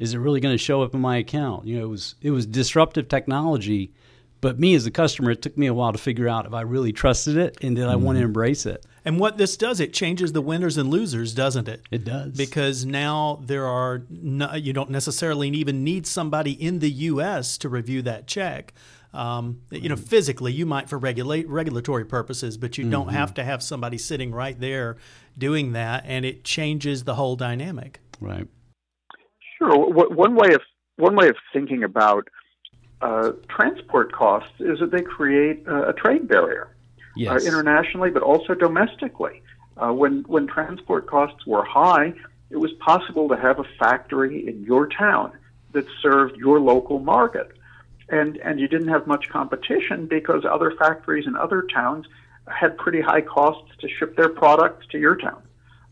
Is 0.00 0.14
it 0.14 0.18
really 0.18 0.40
going 0.40 0.54
to 0.54 0.58
show 0.58 0.82
up 0.82 0.94
in 0.94 1.00
my 1.00 1.18
account? 1.18 1.66
You 1.66 1.78
know, 1.78 1.84
it 1.84 1.88
was 1.88 2.14
it 2.20 2.30
was 2.30 2.46
disruptive 2.46 3.08
technology 3.08 3.92
but 4.40 4.58
me 4.58 4.74
as 4.74 4.86
a 4.86 4.90
customer, 4.90 5.32
it 5.32 5.42
took 5.42 5.56
me 5.58 5.66
a 5.66 5.74
while 5.74 5.92
to 5.92 5.98
figure 5.98 6.28
out 6.28 6.46
if 6.46 6.54
I 6.54 6.62
really 6.62 6.92
trusted 6.92 7.36
it 7.36 7.58
and 7.62 7.76
did 7.76 7.86
I 7.86 7.94
mm-hmm. 7.94 8.04
want 8.04 8.18
to 8.18 8.24
embrace 8.24 8.66
it. 8.66 8.84
And 9.04 9.18
what 9.18 9.38
this 9.38 9.56
does, 9.56 9.80
it 9.80 9.92
changes 9.92 10.32
the 10.32 10.42
winners 10.42 10.76
and 10.76 10.90
losers, 10.90 11.34
doesn't 11.34 11.68
it? 11.68 11.82
It 11.90 12.04
does. 12.04 12.36
Because 12.36 12.84
now 12.84 13.40
there 13.42 13.66
are, 13.66 14.02
no, 14.10 14.54
you 14.54 14.72
don't 14.72 14.90
necessarily 14.90 15.48
even 15.50 15.84
need 15.84 16.06
somebody 16.06 16.52
in 16.52 16.80
the 16.80 16.90
U.S. 16.90 17.58
to 17.58 17.68
review 17.68 18.02
that 18.02 18.26
check. 18.26 18.74
Um, 19.12 19.62
you 19.70 19.88
know, 19.88 19.96
physically, 19.96 20.52
you 20.52 20.66
might 20.66 20.88
for 20.88 20.98
regulate 20.98 21.48
regulatory 21.48 22.04
purposes, 22.04 22.56
but 22.56 22.78
you 22.78 22.84
mm-hmm. 22.84 22.92
don't 22.92 23.08
have 23.08 23.34
to 23.34 23.44
have 23.44 23.62
somebody 23.62 23.98
sitting 23.98 24.32
right 24.32 24.58
there 24.58 24.96
doing 25.36 25.72
that, 25.72 26.04
and 26.06 26.24
it 26.24 26.44
changes 26.44 27.04
the 27.04 27.14
whole 27.14 27.36
dynamic. 27.36 28.00
Right. 28.20 28.46
Sure. 29.60 29.76
One 29.90 30.34
way 30.34 30.54
of 30.54 30.62
one 30.96 31.14
way 31.16 31.28
of 31.28 31.36
thinking 31.52 31.84
about 31.84 32.28
uh, 33.02 33.32
transport 33.48 34.10
costs 34.12 34.54
is 34.58 34.78
that 34.80 34.90
they 34.90 35.02
create 35.02 35.66
uh, 35.68 35.88
a 35.88 35.92
trade 35.92 36.28
barrier 36.28 36.68
uh, 36.70 37.12
yes. 37.16 37.44
uh, 37.44 37.46
internationally, 37.46 38.10
but 38.10 38.22
also 38.22 38.54
domestically. 38.54 39.42
Uh, 39.76 39.92
when 39.92 40.22
when 40.22 40.46
transport 40.46 41.06
costs 41.06 41.46
were 41.46 41.64
high, 41.64 42.14
it 42.48 42.56
was 42.56 42.72
possible 42.80 43.28
to 43.28 43.36
have 43.36 43.58
a 43.58 43.64
factory 43.78 44.48
in 44.48 44.62
your 44.64 44.88
town 44.88 45.32
that 45.72 45.84
served 46.02 46.36
your 46.38 46.58
local 46.58 46.98
market, 46.98 47.52
and 48.08 48.38
and 48.38 48.60
you 48.60 48.66
didn't 48.66 48.88
have 48.88 49.06
much 49.06 49.28
competition 49.28 50.06
because 50.06 50.44
other 50.50 50.72
factories 50.78 51.26
in 51.26 51.36
other 51.36 51.66
towns 51.74 52.06
had 52.48 52.78
pretty 52.78 53.02
high 53.02 53.20
costs 53.20 53.70
to 53.78 53.88
ship 53.88 54.16
their 54.16 54.30
products 54.30 54.86
to 54.90 54.98
your 54.98 55.16
town. 55.16 55.42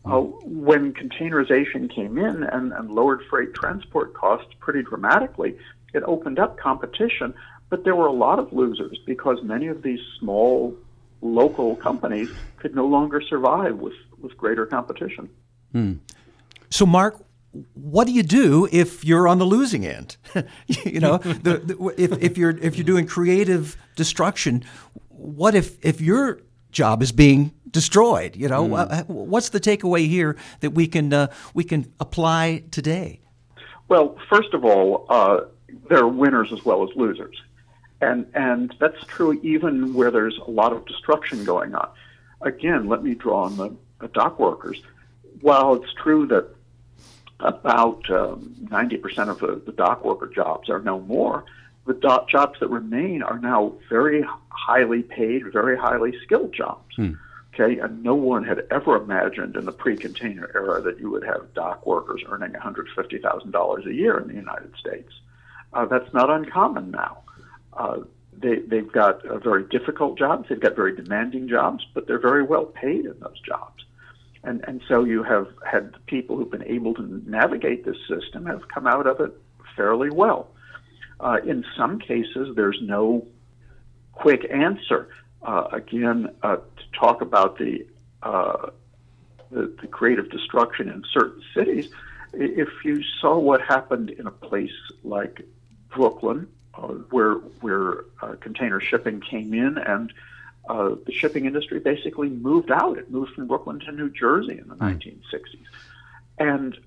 Uh, 0.05 0.21
when 0.21 0.93
containerization 0.93 1.93
came 1.93 2.17
in 2.17 2.43
and, 2.43 2.71
and 2.73 2.89
lowered 2.89 3.21
freight 3.29 3.53
transport 3.53 4.13
costs 4.13 4.51
pretty 4.59 4.81
dramatically, 4.81 5.57
it 5.93 6.03
opened 6.03 6.39
up 6.39 6.57
competition, 6.57 7.33
but 7.69 7.83
there 7.83 7.95
were 7.95 8.07
a 8.07 8.13
lot 8.13 8.39
of 8.39 8.51
losers 8.53 8.97
because 9.05 9.43
many 9.43 9.67
of 9.67 9.83
these 9.83 9.99
small 10.19 10.75
local 11.21 11.75
companies 11.75 12.29
could 12.57 12.73
no 12.75 12.85
longer 12.87 13.21
survive 13.21 13.77
with, 13.77 13.93
with 14.21 14.35
greater 14.37 14.65
competition. 14.65 15.29
Hmm. 15.73 15.93
So, 16.69 16.85
Marc, 16.85 17.21
what 17.73 18.05
do 18.07 18.13
you 18.13 18.23
do 18.23 18.67
if 18.71 19.03
you're 19.03 19.27
on 19.27 19.39
the 19.39 19.45
losing 19.45 19.85
end? 19.85 20.17
you 20.67 20.99
know, 20.99 21.17
the, 21.17 21.57
the, 21.57 21.93
if, 21.97 22.11
if 22.23 22.37
you're 22.37 22.57
if 22.57 22.77
you're 22.77 22.85
doing 22.85 23.07
creative 23.07 23.75
destruction, 23.95 24.63
what 25.09 25.55
if 25.55 25.83
if 25.83 25.99
your 25.99 26.41
job 26.71 27.01
is 27.01 27.11
being 27.11 27.51
destroyed? 27.71 28.35
You 28.35 28.47
know, 28.47 28.67
mm. 28.67 29.07
what's 29.07 29.49
the 29.49 29.59
takeaway 29.59 30.07
here 30.07 30.35
that 30.61 30.71
we 30.71 30.87
can 30.87 31.13
uh, 31.13 31.27
we 31.53 31.63
can 31.63 31.91
apply 31.99 32.63
today? 32.71 33.21
Well, 33.87 34.17
first 34.29 34.53
of 34.53 34.63
all, 34.63 35.05
uh, 35.09 35.41
there 35.89 35.99
are 35.99 36.07
winners 36.07 36.53
as 36.53 36.63
well 36.63 36.83
as 36.83 36.95
losers. 36.95 37.35
And, 38.01 38.27
and 38.33 38.73
that's 38.79 39.03
true 39.05 39.39
even 39.43 39.93
where 39.93 40.11
there's 40.11 40.37
a 40.37 40.49
lot 40.49 40.71
of 40.71 40.85
destruction 40.85 41.43
going 41.43 41.75
on. 41.75 41.89
Again, 42.41 42.87
let 42.87 43.03
me 43.03 43.13
draw 43.13 43.43
on 43.43 43.57
the, 43.57 43.75
the 43.99 44.07
dock 44.09 44.39
workers. 44.39 44.81
While 45.41 45.75
it's 45.75 45.93
true 45.93 46.25
that 46.27 46.47
about 47.41 48.09
um, 48.09 48.55
90% 48.65 49.29
of 49.29 49.39
the, 49.39 49.61
the 49.65 49.71
dock 49.73 50.05
worker 50.05 50.27
jobs 50.27 50.69
are 50.69 50.79
no 50.79 51.01
more, 51.01 51.43
the 51.85 51.93
do- 51.93 52.25
jobs 52.29 52.59
that 52.59 52.69
remain 52.69 53.21
are 53.21 53.39
now 53.39 53.73
very 53.89 54.25
highly 54.49 55.01
paid, 55.03 55.51
very 55.51 55.77
highly 55.77 56.17
skilled 56.23 56.53
jobs. 56.53 56.95
Hmm. 56.95 57.13
Okay, 57.59 57.79
and 57.79 58.03
no 58.03 58.15
one 58.15 58.45
had 58.45 58.65
ever 58.71 58.95
imagined 58.95 59.57
in 59.57 59.65
the 59.65 59.71
pre-container 59.71 60.49
era 60.55 60.81
that 60.81 60.99
you 60.99 61.09
would 61.11 61.25
have 61.25 61.53
dock 61.53 61.85
workers 61.85 62.23
earning 62.27 62.51
$150,000 62.51 63.85
a 63.85 63.93
year 63.93 64.17
in 64.17 64.27
the 64.27 64.33
United 64.33 64.73
States. 64.79 65.11
Uh, 65.73 65.85
that's 65.85 66.13
not 66.13 66.29
uncommon 66.29 66.91
now. 66.91 67.17
Uh, 67.73 67.97
they, 68.37 68.59
they've 68.59 68.91
got 68.91 69.23
very 69.43 69.63
difficult 69.63 70.17
jobs, 70.17 70.47
they've 70.47 70.59
got 70.59 70.75
very 70.75 70.95
demanding 70.95 71.49
jobs, 71.49 71.85
but 71.93 72.07
they're 72.07 72.19
very 72.19 72.43
well 72.43 72.65
paid 72.65 73.05
in 73.05 73.19
those 73.19 73.39
jobs. 73.45 73.83
And, 74.43 74.63
and 74.65 74.81
so 74.87 75.03
you 75.03 75.23
have 75.23 75.47
had 75.69 75.93
people 76.05 76.37
who've 76.37 76.49
been 76.49 76.63
able 76.63 76.93
to 76.93 77.23
navigate 77.29 77.83
this 77.83 77.97
system 78.07 78.45
have 78.45 78.69
come 78.69 78.87
out 78.87 79.05
of 79.05 79.19
it 79.19 79.33
fairly 79.75 80.09
well. 80.09 80.47
Uh, 81.19 81.39
in 81.45 81.65
some 81.75 81.99
cases, 81.99 82.55
there's 82.55 82.79
no 82.81 83.27
quick 84.13 84.49
answer. 84.49 85.09
Uh, 85.41 85.67
again, 85.71 86.29
uh, 86.43 86.57
to 86.57 86.99
talk 86.99 87.21
about 87.21 87.57
the, 87.57 87.85
uh, 88.23 88.69
the, 89.51 89.73
the 89.81 89.87
creative 89.87 90.29
destruction 90.29 90.89
in 90.89 91.03
certain 91.13 91.41
cities, 91.53 91.89
if 92.33 92.69
you 92.83 93.01
saw 93.19 93.37
what 93.37 93.61
happened 93.61 94.09
in 94.09 94.27
a 94.27 94.31
place 94.31 94.73
like 95.03 95.41
Brooklyn, 95.89 96.47
uh, 96.75 96.87
where 97.09 97.35
where 97.61 98.05
uh, 98.21 98.35
container 98.39 98.79
shipping 98.79 99.21
came 99.21 99.53
in, 99.53 99.77
and 99.77 100.13
uh, 100.69 100.95
the 101.05 101.11
shipping 101.11 101.45
industry 101.45 101.79
basically 101.79 102.29
moved 102.29 102.71
out. 102.71 102.97
It 102.97 103.09
moved 103.09 103.33
from 103.33 103.47
Brooklyn 103.47 103.79
to 103.81 103.91
New 103.91 104.09
Jersey 104.09 104.59
in 104.59 104.67
the 104.67 104.75
mm. 104.75 105.01
1960s, 105.01 105.65
and 106.37 106.77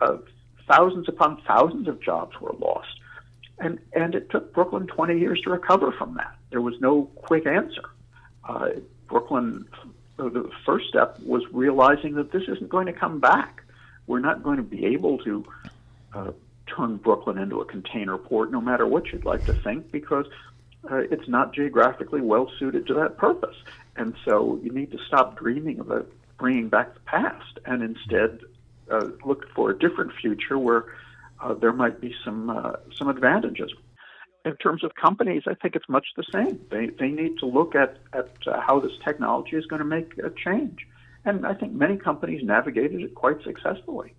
uh, 0.00 0.18
thousands 0.66 1.08
upon 1.08 1.40
thousands 1.42 1.88
of 1.88 2.00
jobs 2.02 2.40
were 2.40 2.54
lost. 2.58 3.00
And 3.58 3.78
and 3.92 4.14
it 4.14 4.30
took 4.30 4.52
Brooklyn 4.52 4.86
20 4.86 5.18
years 5.18 5.40
to 5.42 5.50
recover 5.50 5.92
from 5.92 6.14
that. 6.14 6.36
There 6.50 6.60
was 6.60 6.74
no 6.80 7.04
quick 7.14 7.46
answer. 7.46 7.90
Uh, 8.48 8.70
Brooklyn, 9.08 9.66
the 10.16 10.50
first 10.66 10.88
step 10.88 11.20
was 11.20 11.42
realizing 11.52 12.14
that 12.14 12.32
this 12.32 12.42
isn't 12.48 12.68
going 12.68 12.86
to 12.86 12.92
come 12.92 13.20
back. 13.20 13.62
We're 14.06 14.20
not 14.20 14.42
going 14.42 14.56
to 14.56 14.62
be 14.62 14.86
able 14.86 15.18
to 15.18 15.44
uh, 16.14 16.32
turn 16.66 16.96
Brooklyn 16.96 17.38
into 17.38 17.60
a 17.60 17.64
container 17.64 18.16
port, 18.18 18.50
no 18.50 18.60
matter 18.60 18.86
what 18.86 19.12
you'd 19.12 19.24
like 19.24 19.44
to 19.46 19.52
think, 19.52 19.92
because 19.92 20.26
uh, 20.90 20.96
it's 20.96 21.28
not 21.28 21.54
geographically 21.54 22.20
well 22.20 22.50
suited 22.58 22.86
to 22.86 22.94
that 22.94 23.18
purpose. 23.18 23.56
And 23.96 24.14
so 24.24 24.58
you 24.62 24.70
need 24.72 24.90
to 24.92 24.98
stop 25.06 25.38
dreaming 25.38 25.80
about 25.80 26.10
bringing 26.38 26.68
back 26.68 26.94
the 26.94 27.00
past 27.00 27.58
and 27.66 27.82
instead 27.82 28.40
uh, 28.90 29.08
look 29.24 29.50
for 29.54 29.70
a 29.70 29.78
different 29.78 30.12
future 30.14 30.58
where 30.58 30.86
uh, 31.40 31.54
there 31.54 31.72
might 31.72 32.00
be 32.00 32.14
some 32.24 32.50
uh, 32.50 32.72
some 32.96 33.08
advantages. 33.08 33.70
In 34.48 34.56
terms 34.56 34.82
of 34.82 34.94
companies, 34.94 35.42
I 35.46 35.54
think 35.54 35.76
it's 35.76 35.88
much 35.88 36.06
the 36.16 36.24
same. 36.32 36.58
They 36.70 36.86
they 36.86 37.08
need 37.08 37.38
to 37.40 37.46
look 37.46 37.74
at 37.74 37.98
at 38.12 38.30
uh, 38.46 38.60
how 38.60 38.80
this 38.80 38.92
technology 39.04 39.56
is 39.56 39.66
going 39.66 39.80
to 39.80 39.90
make 39.96 40.16
a 40.18 40.30
change, 40.30 40.86
and 41.24 41.46
I 41.46 41.54
think 41.54 41.72
many 41.72 41.96
companies 41.96 42.42
navigated 42.42 43.00
it 43.02 43.14
quite 43.14 43.42
successfully 43.42 44.14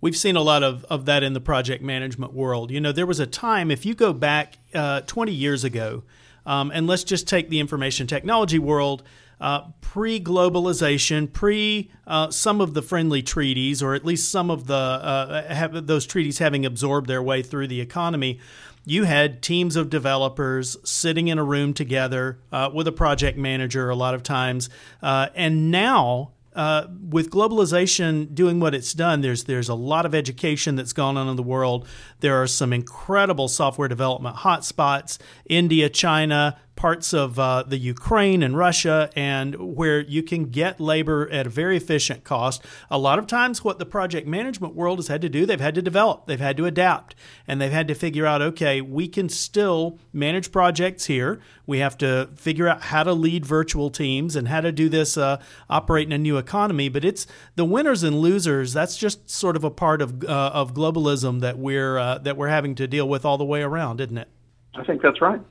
we've 0.00 0.16
seen 0.16 0.36
a 0.36 0.40
lot 0.40 0.62
of, 0.62 0.84
of 0.84 1.04
that 1.06 1.22
in 1.22 1.32
the 1.32 1.40
project 1.40 1.82
management 1.82 2.32
world. 2.32 2.70
You 2.70 2.80
know, 2.80 2.92
there 2.92 3.06
was 3.06 3.20
a 3.20 3.26
time, 3.26 3.70
if 3.70 3.84
you 3.84 3.94
go 3.94 4.12
back 4.12 4.54
uh, 4.74 5.02
20 5.02 5.32
years 5.32 5.64
ago, 5.64 6.04
um, 6.46 6.70
and 6.72 6.86
let's 6.86 7.04
just 7.04 7.28
take 7.28 7.50
the 7.50 7.60
information 7.60 8.06
technology 8.06 8.58
world, 8.58 9.02
uh, 9.40 9.68
pre 9.80 10.20
globalization, 10.20 11.30
pre 11.32 11.90
uh, 12.06 12.30
some 12.30 12.60
of 12.60 12.74
the 12.74 12.82
friendly 12.82 13.22
treaties, 13.22 13.82
or 13.82 13.94
at 13.94 14.04
least 14.04 14.30
some 14.30 14.50
of 14.50 14.66
the 14.66 14.74
uh, 14.74 15.54
have 15.54 15.86
those 15.86 16.06
treaties 16.06 16.38
having 16.38 16.66
absorbed 16.66 17.08
their 17.08 17.22
way 17.22 17.42
through 17.42 17.66
the 17.66 17.80
economy. 17.80 18.38
You 18.84 19.04
had 19.04 19.42
teams 19.42 19.76
of 19.76 19.90
developers 19.90 20.76
sitting 20.88 21.28
in 21.28 21.38
a 21.38 21.44
room 21.44 21.74
together 21.74 22.38
uh, 22.50 22.70
with 22.72 22.88
a 22.88 22.92
project 22.92 23.36
manager 23.38 23.90
a 23.90 23.94
lot 23.94 24.14
of 24.14 24.22
times. 24.22 24.68
Uh, 25.02 25.28
and 25.34 25.70
now 25.70 26.32
uh, 26.54 26.86
with 27.08 27.30
globalization 27.30 28.34
doing 28.34 28.58
what 28.58 28.74
it's 28.74 28.92
done, 28.92 29.20
there's 29.20 29.44
there's 29.44 29.68
a 29.68 29.74
lot 29.74 30.04
of 30.04 30.14
education 30.14 30.74
that's 30.74 30.92
gone 30.92 31.16
on 31.16 31.28
in 31.28 31.36
the 31.36 31.42
world. 31.42 31.86
There 32.20 32.42
are 32.42 32.46
some 32.46 32.72
incredible 32.72 33.46
software 33.46 33.86
development 33.86 34.36
hotspots: 34.36 35.18
India, 35.48 35.88
China, 35.88 36.58
parts 36.80 37.12
of 37.12 37.38
uh, 37.38 37.62
the 37.62 37.76
Ukraine 37.76 38.42
and 38.42 38.56
Russia, 38.56 39.10
and 39.14 39.54
where 39.76 40.00
you 40.00 40.22
can 40.22 40.46
get 40.46 40.80
labor 40.80 41.28
at 41.30 41.46
a 41.46 41.50
very 41.50 41.76
efficient 41.76 42.24
cost. 42.24 42.64
A 42.90 42.96
lot 42.96 43.18
of 43.18 43.26
times, 43.26 43.62
what 43.62 43.78
the 43.78 43.84
project 43.84 44.26
management 44.26 44.74
world 44.74 44.98
has 44.98 45.08
had 45.08 45.20
to 45.20 45.28
do, 45.28 45.44
they've 45.44 45.60
had 45.60 45.74
to 45.74 45.82
develop, 45.82 46.24
they've 46.24 46.40
had 46.40 46.56
to 46.56 46.64
adapt, 46.64 47.14
and 47.46 47.60
they've 47.60 47.70
had 47.70 47.86
to 47.88 47.94
figure 47.94 48.24
out 48.24 48.40
okay, 48.40 48.80
we 48.80 49.08
can 49.08 49.28
still 49.28 49.98
manage 50.14 50.52
projects 50.52 51.04
here. 51.04 51.38
We 51.66 51.80
have 51.80 51.98
to 51.98 52.30
figure 52.34 52.66
out 52.66 52.80
how 52.80 53.02
to 53.02 53.12
lead 53.12 53.44
virtual 53.44 53.90
teams 53.90 54.34
and 54.34 54.48
how 54.48 54.62
to 54.62 54.72
do 54.72 54.88
this 54.88 55.18
uh, 55.18 55.38
operate 55.68 56.06
in 56.06 56.12
a 56.12 56.18
new 56.18 56.38
economy. 56.38 56.88
But 56.88 57.04
it's 57.04 57.26
the 57.56 57.66
winners 57.66 58.02
and 58.02 58.20
losers. 58.20 58.72
That's 58.72 58.96
just 58.96 59.28
sort 59.28 59.54
of 59.54 59.64
a 59.64 59.70
part 59.70 60.00
of 60.00 60.24
uh, 60.24 60.50
of 60.54 60.72
globalism 60.72 61.40
that 61.40 61.58
we're 61.58 61.98
uh, 61.98 62.16
that 62.20 62.38
we're 62.38 62.48
having 62.48 62.74
to 62.76 62.86
deal 62.86 63.06
with 63.06 63.26
all 63.26 63.36
the 63.36 63.44
way 63.44 63.60
around, 63.60 64.00
isn't 64.00 64.16
it? 64.16 64.28
I 64.74 64.82
think 64.82 65.02
that's 65.02 65.20
right. 65.20 65.42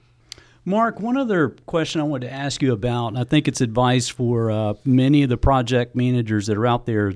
Marc, 0.69 0.99
one 0.99 1.17
other 1.17 1.49
question 1.65 1.99
I 1.99 2.03
wanted 2.03 2.27
to 2.27 2.33
ask 2.33 2.61
you 2.61 2.73
about, 2.73 3.07
and 3.07 3.17
I 3.17 3.23
think 3.23 3.47
it's 3.47 3.59
advice 3.59 4.07
for 4.07 4.51
uh, 4.51 4.75
many 4.85 5.23
of 5.23 5.29
the 5.29 5.35
project 5.35 5.95
managers 5.95 6.45
that 6.45 6.57
are 6.57 6.67
out 6.67 6.85
there, 6.85 7.15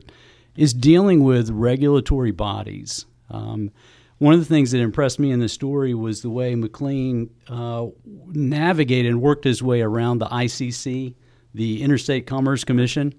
is 0.56 0.74
dealing 0.74 1.24
with 1.24 1.52
regulatory 1.52 2.32
bodies. 2.32 3.06
Um, 3.30 3.70
one 4.18 4.34
of 4.34 4.40
the 4.40 4.48
things 4.48 4.72
that 4.72 4.80
impressed 4.80 5.20
me 5.20 5.30
in 5.30 5.40
the 5.40 5.48
story 5.48 5.94
was 5.94 6.24
the 6.24 6.32
way 6.32 6.56
McLean 6.56 7.30
uh, 7.48 7.86
navigated 8.32 9.12
and 9.12 9.22
worked 9.22 9.44
his 9.44 9.62
way 9.62 9.82
around 9.82 10.18
the 10.18 10.26
ICC, 10.26 11.14
the 11.54 11.84
Interstate 11.84 12.26
Commerce 12.26 12.64
Commission. 12.64 13.14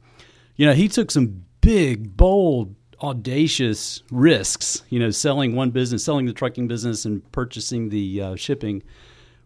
You 0.56 0.66
know, 0.66 0.72
he 0.72 0.88
took 0.88 1.12
some 1.12 1.44
big, 1.60 2.16
bold, 2.16 2.74
audacious 3.00 4.02
risks. 4.10 4.82
You 4.88 4.98
know, 4.98 5.10
selling 5.10 5.54
one 5.54 5.70
business, 5.70 6.04
selling 6.04 6.26
the 6.26 6.32
trucking 6.32 6.66
business, 6.66 7.04
and 7.04 7.30
purchasing 7.30 7.90
the 7.90 8.20
uh, 8.20 8.34
shipping 8.34 8.82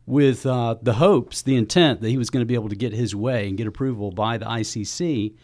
with 0.08 0.46
uh, 0.46 0.74
the 0.80 0.94
hopes, 0.94 1.42
the 1.42 1.54
intent 1.54 2.00
that 2.00 2.08
he 2.08 2.16
was 2.16 2.30
going 2.30 2.40
to 2.40 2.46
be 2.46 2.54
able 2.54 2.70
to 2.70 2.74
get 2.74 2.94
his 2.94 3.14
way 3.14 3.46
and 3.46 3.58
get 3.58 3.66
approval 3.66 4.10
by 4.10 4.38
the 4.38 4.46
ICC. 4.46 5.34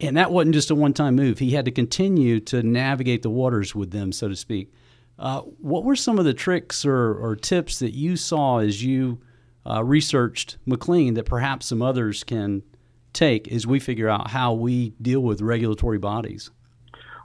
And 0.00 0.18
that 0.18 0.30
wasn't 0.30 0.54
just 0.54 0.70
a 0.70 0.74
one 0.74 0.92
time 0.92 1.16
move. 1.16 1.38
He 1.38 1.52
had 1.52 1.64
to 1.64 1.70
continue 1.70 2.38
to 2.40 2.62
navigate 2.62 3.22
the 3.22 3.30
waters 3.30 3.74
with 3.74 3.90
them, 3.90 4.12
so 4.12 4.28
to 4.28 4.36
speak. 4.36 4.70
Uh, 5.18 5.40
what 5.40 5.84
were 5.84 5.96
some 5.96 6.18
of 6.18 6.26
the 6.26 6.34
tricks 6.34 6.84
or, 6.84 7.14
or, 7.14 7.36
tips 7.36 7.78
that 7.78 7.92
you 7.92 8.16
saw 8.16 8.58
as 8.58 8.82
you 8.82 9.18
uh, 9.64 9.82
researched 9.82 10.58
McLean 10.66 11.14
that 11.14 11.24
perhaps 11.24 11.66
some 11.66 11.80
others 11.80 12.24
can 12.24 12.62
take 13.12 13.50
as 13.50 13.66
we 13.66 13.78
figure 13.78 14.08
out 14.08 14.30
how 14.30 14.52
we 14.52 14.90
deal 15.00 15.20
with 15.20 15.40
regulatory 15.40 15.98
bodies? 15.98 16.50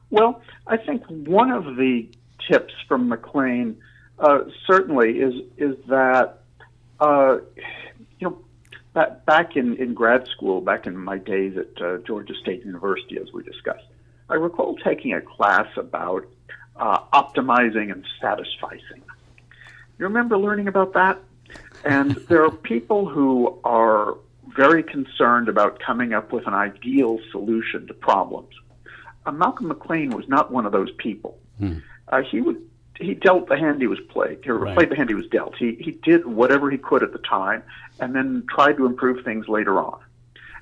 Well, 0.09 0.41
I 0.67 0.77
think 0.77 1.03
one 1.07 1.51
of 1.51 1.63
the 1.75 2.09
tips 2.49 2.73
from 2.87 3.09
McLean 3.09 3.77
uh, 4.19 4.39
certainly 4.65 5.19
is 5.19 5.33
is 5.57 5.75
that 5.87 6.36
uh, 6.99 7.37
you 8.19 8.29
know, 8.29 8.37
back, 8.93 9.25
back 9.25 9.55
in, 9.55 9.75
in 9.77 9.93
grad 9.93 10.27
school, 10.27 10.61
back 10.61 10.87
in 10.87 10.97
my 10.97 11.17
days 11.17 11.57
at 11.57 11.81
uh, 11.81 11.97
Georgia 11.99 12.33
State 12.41 12.65
University, 12.65 13.17
as 13.17 13.31
we 13.33 13.43
discussed, 13.43 13.85
I 14.29 14.35
recall 14.35 14.75
taking 14.77 15.13
a 15.13 15.21
class 15.21 15.67
about 15.77 16.25
uh, 16.75 16.99
optimizing 17.13 17.91
and 17.91 18.05
satisficing. 18.21 19.01
You 19.97 20.05
remember 20.05 20.37
learning 20.37 20.67
about 20.67 20.93
that? 20.93 21.19
And 21.85 22.11
there 22.29 22.43
are 22.43 22.51
people 22.51 23.07
who 23.07 23.59
are 23.63 24.15
very 24.55 24.83
concerned 24.83 25.49
about 25.49 25.79
coming 25.79 26.13
up 26.13 26.31
with 26.31 26.47
an 26.47 26.53
ideal 26.53 27.19
solution 27.31 27.87
to 27.87 27.93
problems. 27.93 28.53
Uh, 29.25 29.31
Malcom 29.31 29.67
McLean 29.67 30.09
was 30.09 30.27
not 30.27 30.51
one 30.51 30.65
of 30.65 30.71
those 30.71 30.91
people. 30.97 31.37
Hmm. 31.59 31.79
Uh, 32.07 32.21
he 32.21 32.41
would 32.41 32.61
he 32.99 33.13
dealt 33.13 33.47
the 33.47 33.57
hand 33.57 33.81
he 33.81 33.87
was 33.87 33.99
played, 34.09 34.47
or 34.47 34.57
right. 34.57 34.75
played 34.75 34.89
the 34.89 34.95
hand 34.95 35.09
he 35.09 35.15
was 35.15 35.27
dealt. 35.27 35.55
He 35.57 35.75
he 35.79 35.91
did 35.91 36.25
whatever 36.25 36.69
he 36.69 36.77
could 36.77 37.03
at 37.03 37.11
the 37.11 37.19
time, 37.19 37.63
and 37.99 38.15
then 38.15 38.43
tried 38.49 38.77
to 38.77 38.85
improve 38.85 39.23
things 39.23 39.47
later 39.47 39.79
on. 39.79 39.99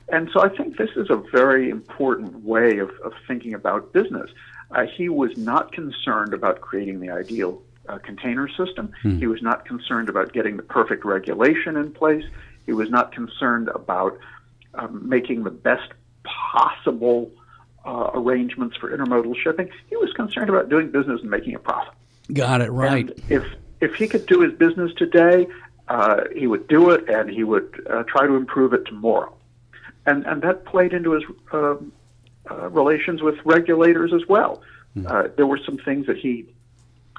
And 0.10 0.30
so 0.32 0.42
I 0.42 0.50
think 0.50 0.78
this 0.78 0.92
is 0.96 1.10
a 1.10 1.16
very 1.16 1.70
important 1.70 2.44
way 2.44 2.78
of, 2.78 2.92
of 3.04 3.14
thinking 3.28 3.54
about 3.54 3.92
business. 3.92 4.30
Uh, 4.72 4.86
he 4.86 5.10
was 5.10 5.36
not 5.36 5.72
concerned 5.72 6.34
about 6.34 6.62
creating 6.62 7.00
the 7.00 7.10
ideal 7.10 7.62
uh, 7.90 7.98
container 7.98 8.48
system. 8.50 8.92
Hmm. 9.02 9.18
He 9.18 9.28
was 9.28 9.42
not 9.42 9.66
concerned 9.66 10.10
about 10.10 10.34
getting 10.34 10.58
the 10.58 10.64
perfect 10.64 11.06
regulation 11.06 11.76
in 11.76 11.92
place. 11.92 12.24
He 12.66 12.74
was 12.74 12.90
not 12.90 13.14
concerned 13.14 13.70
about 13.70 14.18
um, 14.76 15.08
making 15.08 15.44
the 15.44 15.52
best 15.52 15.92
possible 16.24 17.32
uh, 17.86 18.12
arrangements 18.14 18.76
for 18.78 18.96
intermodal 18.96 19.36
shipping. 19.38 19.70
He 19.90 19.96
was 19.96 20.12
concerned 20.14 20.50
about 20.50 20.70
doing 20.70 20.92
business 20.92 21.22
and 21.22 21.30
making 21.30 21.56
a 21.56 21.60
profit. 21.60 21.94
Got 22.34 22.62
it 22.62 22.72
right. 22.72 23.10
And 23.10 23.22
if 23.30 23.44
if 23.82 23.96
he 23.96 24.08
could 24.08 24.26
do 24.26 24.42
his 24.42 24.54
business 24.54 24.94
today, 24.96 25.48
uh, 25.88 26.24
he 26.36 26.48
would 26.48 26.68
do 26.68 26.90
it, 26.90 27.08
and 27.10 27.30
he 27.30 27.44
would 27.44 27.86
uh, 27.90 28.04
try 28.04 28.26
to 28.26 28.36
improve 28.36 28.74
it 28.74 28.86
tomorrow. 28.86 29.36
And 30.06 30.26
and 30.26 30.42
that 30.42 30.66
played 30.66 30.94
into 30.94 31.12
his 31.12 31.24
uh, 31.52 31.76
uh 32.50 32.70
relations 32.70 33.22
with 33.22 33.36
regulators 33.46 34.14
as 34.14 34.28
well. 34.28 34.62
Mm. 34.98 35.36
there 35.36 35.46
were 35.46 35.58
some 35.58 35.78
things 35.78 36.08
that 36.08 36.18
he 36.18 36.46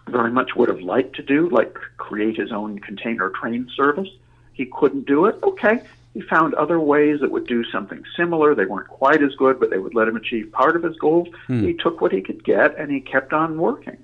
very 0.08 0.30
much 0.30 0.56
would 0.56 0.70
have 0.70 0.80
liked 0.80 1.14
to 1.16 1.22
do, 1.22 1.50
like 1.50 1.74
create 1.98 2.36
his 2.36 2.50
own 2.50 2.78
container 2.78 3.28
train 3.30 3.68
service. 3.76 4.08
He 4.54 4.64
couldn't 4.64 5.06
do 5.06 5.26
it. 5.26 5.38
Okay, 5.42 5.82
he 6.14 6.22
found 6.22 6.54
other 6.54 6.80
ways 6.80 7.20
that 7.20 7.30
would 7.30 7.46
do 7.46 7.64
something 7.64 8.02
similar. 8.16 8.54
They 8.54 8.64
weren't 8.64 8.88
quite 8.88 9.22
as 9.22 9.34
good, 9.34 9.60
but 9.60 9.68
they 9.68 9.76
would 9.76 9.94
let 9.94 10.08
him 10.08 10.16
achieve 10.16 10.50
part 10.52 10.74
of 10.74 10.82
his 10.82 10.96
goals. 10.96 11.28
Mm. 11.48 11.66
He 11.66 11.74
took 11.74 12.00
what 12.00 12.12
he 12.12 12.22
could 12.22 12.42
get, 12.44 12.78
and 12.78 12.90
he 12.90 13.00
kept 13.00 13.34
on 13.34 13.58
working 13.58 13.98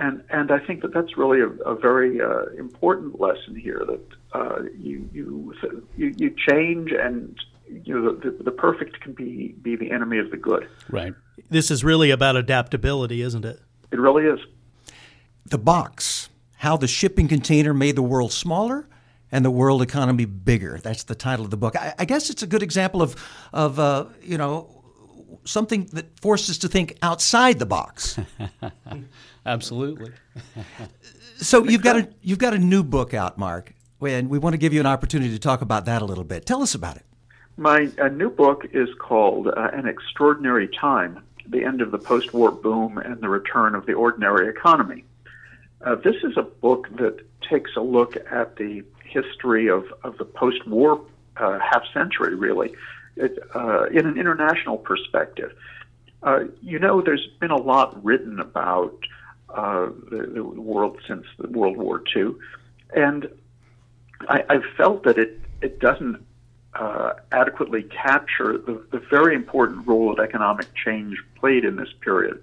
and 0.00 0.24
and 0.30 0.50
I 0.50 0.58
think 0.58 0.80
that 0.82 0.92
that's 0.94 1.16
really 1.16 1.40
a, 1.40 1.48
a 1.68 1.74
very 1.74 2.20
uh, 2.20 2.46
important 2.58 3.20
lesson 3.20 3.54
here 3.54 3.84
that 3.86 4.06
uh, 4.32 4.62
you, 4.76 5.08
you 5.12 5.54
you 5.96 6.14
you 6.16 6.34
change 6.48 6.90
and 6.90 7.38
you 7.68 8.00
know 8.00 8.14
the, 8.14 8.30
the 8.42 8.50
perfect 8.50 9.00
can 9.00 9.12
be 9.12 9.54
be 9.62 9.76
the 9.76 9.90
enemy 9.90 10.18
of 10.18 10.30
the 10.30 10.38
good. 10.38 10.68
Right. 10.88 11.14
This 11.50 11.70
is 11.70 11.84
really 11.84 12.10
about 12.10 12.36
adaptability, 12.36 13.20
isn't 13.22 13.44
it? 13.44 13.60
It 13.92 14.00
really 14.00 14.24
is. 14.24 14.40
The 15.44 15.58
box, 15.58 16.30
how 16.56 16.76
the 16.76 16.88
shipping 16.88 17.28
container 17.28 17.74
made 17.74 17.96
the 17.96 18.02
world 18.02 18.32
smaller 18.32 18.88
and 19.30 19.44
the 19.44 19.50
world 19.50 19.82
economy 19.82 20.24
bigger. 20.24 20.80
That's 20.82 21.04
the 21.04 21.14
title 21.14 21.44
of 21.44 21.50
the 21.50 21.56
book. 21.56 21.76
I, 21.76 21.94
I 21.98 22.04
guess 22.06 22.30
it's 22.30 22.42
a 22.42 22.46
good 22.46 22.62
example 22.62 23.02
of 23.02 23.16
of 23.52 23.78
uh, 23.78 24.06
you 24.22 24.38
know 24.38 24.80
something 25.44 25.86
that 25.92 26.18
forces 26.20 26.50
us 26.50 26.58
to 26.58 26.68
think 26.68 26.96
outside 27.02 27.58
the 27.58 27.66
box. 27.66 28.18
Absolutely. 29.46 30.12
so 31.36 31.64
you've 31.64 31.82
got 31.82 31.96
a 31.96 32.08
you've 32.22 32.38
got 32.38 32.54
a 32.54 32.58
new 32.58 32.82
book 32.82 33.14
out, 33.14 33.38
Marc, 33.38 33.74
and 34.00 34.28
we 34.28 34.38
want 34.38 34.54
to 34.54 34.58
give 34.58 34.72
you 34.72 34.80
an 34.80 34.86
opportunity 34.86 35.30
to 35.32 35.38
talk 35.38 35.62
about 35.62 35.86
that 35.86 36.02
a 36.02 36.04
little 36.04 36.24
bit. 36.24 36.46
Tell 36.46 36.62
us 36.62 36.74
about 36.74 36.96
it. 36.96 37.04
My 37.56 37.90
new 38.12 38.30
book 38.30 38.66
is 38.72 38.88
called 38.98 39.48
uh, 39.48 39.70
An 39.72 39.86
Extraordinary 39.86 40.68
Time: 40.68 41.22
The 41.46 41.64
End 41.64 41.80
of 41.80 41.90
the 41.90 41.98
Post-War 41.98 42.52
Boom 42.52 42.98
and 42.98 43.20
the 43.20 43.28
Return 43.28 43.74
of 43.74 43.86
the 43.86 43.94
Ordinary 43.94 44.48
Economy. 44.48 45.04
Uh, 45.82 45.94
this 45.94 46.16
is 46.22 46.36
a 46.36 46.42
book 46.42 46.88
that 46.96 47.20
takes 47.48 47.70
a 47.76 47.80
look 47.80 48.16
at 48.30 48.56
the 48.56 48.84
history 49.02 49.68
of, 49.68 49.84
of 50.04 50.18
the 50.18 50.24
post-war 50.24 51.00
uh, 51.36 51.58
half 51.58 51.82
century, 51.92 52.34
really, 52.34 52.72
it, 53.16 53.38
uh, 53.54 53.86
in 53.86 54.06
an 54.06 54.18
international 54.18 54.76
perspective. 54.76 55.52
Uh, 56.22 56.40
you 56.62 56.78
know, 56.78 57.00
there's 57.00 57.26
been 57.40 57.50
a 57.50 57.56
lot 57.56 58.02
written 58.04 58.40
about 58.40 58.94
uh, 59.54 59.86
the, 60.10 60.30
the, 60.34 60.44
world 60.44 60.98
since 61.06 61.24
the 61.38 61.48
World 61.48 61.76
War 61.76 62.02
II, 62.14 62.34
and 62.94 63.28
I, 64.28 64.44
I've 64.48 64.64
felt 64.76 65.04
that 65.04 65.18
it 65.18 65.40
it 65.60 65.80
doesn't 65.80 66.24
uh, 66.74 67.14
adequately 67.32 67.82
capture 67.82 68.58
the, 68.58 68.82
the 68.92 69.02
very 69.10 69.34
important 69.34 69.86
role 69.86 70.14
that 70.14 70.22
economic 70.22 70.66
change 70.74 71.16
played 71.36 71.64
in 71.64 71.76
this 71.76 71.92
period. 72.00 72.40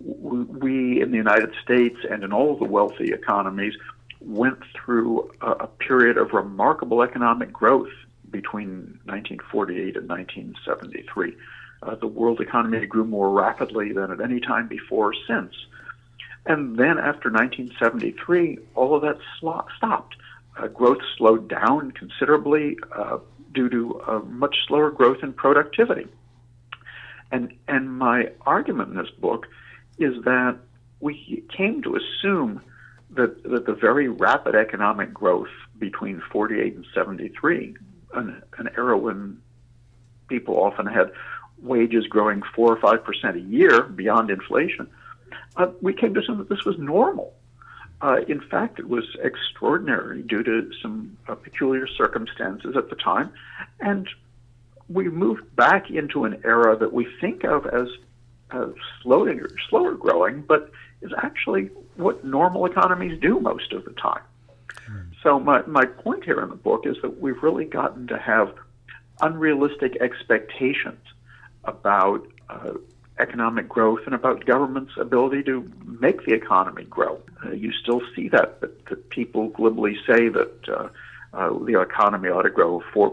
We 0.00 1.00
in 1.00 1.10
the 1.10 1.16
United 1.16 1.52
States 1.62 1.96
and 2.10 2.24
in 2.24 2.32
all 2.32 2.56
the 2.56 2.64
wealthy 2.64 3.12
economies 3.12 3.74
went 4.20 4.58
through 4.74 5.30
a, 5.40 5.50
a 5.50 5.66
period 5.66 6.16
of 6.16 6.32
remarkable 6.32 7.02
economic 7.02 7.52
growth 7.52 7.90
between 8.30 8.98
1948 9.04 9.96
and 9.96 10.08
1973. 10.08 11.36
Uh, 11.82 11.94
the 11.94 12.06
world 12.06 12.40
economy 12.40 12.84
grew 12.86 13.04
more 13.04 13.30
rapidly 13.30 13.92
than 13.92 14.10
at 14.10 14.20
any 14.20 14.40
time 14.40 14.68
before 14.68 15.14
since. 15.26 15.54
And 16.46 16.76
then 16.76 16.98
after 16.98 17.30
1973, 17.30 18.58
all 18.74 18.94
of 18.94 19.02
that 19.02 19.18
sl- 19.38 19.68
stopped. 19.76 20.16
Uh, 20.56 20.66
growth 20.66 21.00
slowed 21.16 21.48
down 21.48 21.92
considerably 21.92 22.76
uh, 22.96 23.18
due 23.52 23.68
to 23.68 24.24
much 24.28 24.56
slower 24.66 24.90
growth 24.90 25.18
in 25.22 25.32
productivity. 25.32 26.06
And, 27.32 27.54
and 27.68 27.92
my 27.92 28.30
argument 28.46 28.90
in 28.90 28.96
this 28.96 29.10
book 29.10 29.46
is 29.98 30.22
that 30.24 30.58
we 31.00 31.44
came 31.56 31.82
to 31.82 31.96
assume 31.96 32.62
that, 33.10 33.42
that 33.44 33.66
the 33.66 33.74
very 33.74 34.08
rapid 34.08 34.54
economic 34.54 35.12
growth 35.12 35.48
between 35.78 36.22
48 36.30 36.74
and 36.74 36.86
73, 36.94 37.76
an, 38.14 38.42
an 38.58 38.68
era 38.76 38.96
when 38.96 39.40
people 40.28 40.56
often 40.56 40.86
had 40.86 41.12
wages 41.62 42.06
growing 42.06 42.42
4 42.54 42.76
or 42.76 42.76
5% 42.76 43.34
a 43.34 43.40
year 43.40 43.82
beyond 43.82 44.30
inflation, 44.30 44.88
uh, 45.56 45.68
we 45.80 45.92
came 45.92 46.14
to 46.14 46.20
assume 46.20 46.38
that 46.38 46.48
this 46.48 46.64
was 46.64 46.78
normal. 46.78 47.34
Uh, 48.02 48.20
in 48.28 48.40
fact, 48.40 48.78
it 48.78 48.88
was 48.88 49.04
extraordinary 49.22 50.22
due 50.22 50.42
to 50.42 50.70
some 50.80 51.16
uh, 51.28 51.34
peculiar 51.34 51.86
circumstances 51.86 52.74
at 52.76 52.88
the 52.88 52.96
time. 52.96 53.30
And 53.80 54.08
we 54.88 55.08
moved 55.08 55.54
back 55.54 55.90
into 55.90 56.24
an 56.24 56.40
era 56.44 56.76
that 56.76 56.92
we 56.92 57.06
think 57.20 57.44
of 57.44 57.66
as, 57.66 57.88
as 58.52 58.68
slower, 59.02 59.48
slower 59.68 59.94
growing, 59.94 60.42
but 60.42 60.70
is 61.02 61.12
actually 61.22 61.70
what 61.96 62.24
normal 62.24 62.64
economies 62.64 63.20
do 63.20 63.38
most 63.38 63.72
of 63.72 63.84
the 63.84 63.92
time. 63.92 64.22
Mm. 64.90 65.10
So, 65.22 65.38
my, 65.38 65.62
my 65.66 65.84
point 65.84 66.24
here 66.24 66.40
in 66.40 66.48
the 66.48 66.56
book 66.56 66.86
is 66.86 66.96
that 67.02 67.20
we've 67.20 67.42
really 67.42 67.66
gotten 67.66 68.06
to 68.06 68.18
have 68.18 68.54
unrealistic 69.20 69.96
expectations 70.00 71.00
about 71.64 72.26
uh, 72.48 72.72
economic 73.20 73.68
growth 73.68 74.00
and 74.06 74.14
about 74.14 74.44
government's 74.46 74.92
ability 74.96 75.42
to 75.44 75.70
make 75.84 76.24
the 76.24 76.32
economy 76.32 76.84
grow. 76.84 77.20
Uh, 77.44 77.52
you 77.52 77.72
still 77.72 78.02
see 78.14 78.28
that, 78.28 78.60
that, 78.60 78.86
that 78.86 79.10
people 79.10 79.48
glibly 79.48 79.96
say 80.06 80.28
that 80.28 80.68
uh, 80.68 80.88
uh, 81.32 81.50
the 81.64 81.80
economy 81.80 82.28
ought 82.28 82.42
to 82.42 82.50
grow 82.50 82.82
4%, 82.94 83.12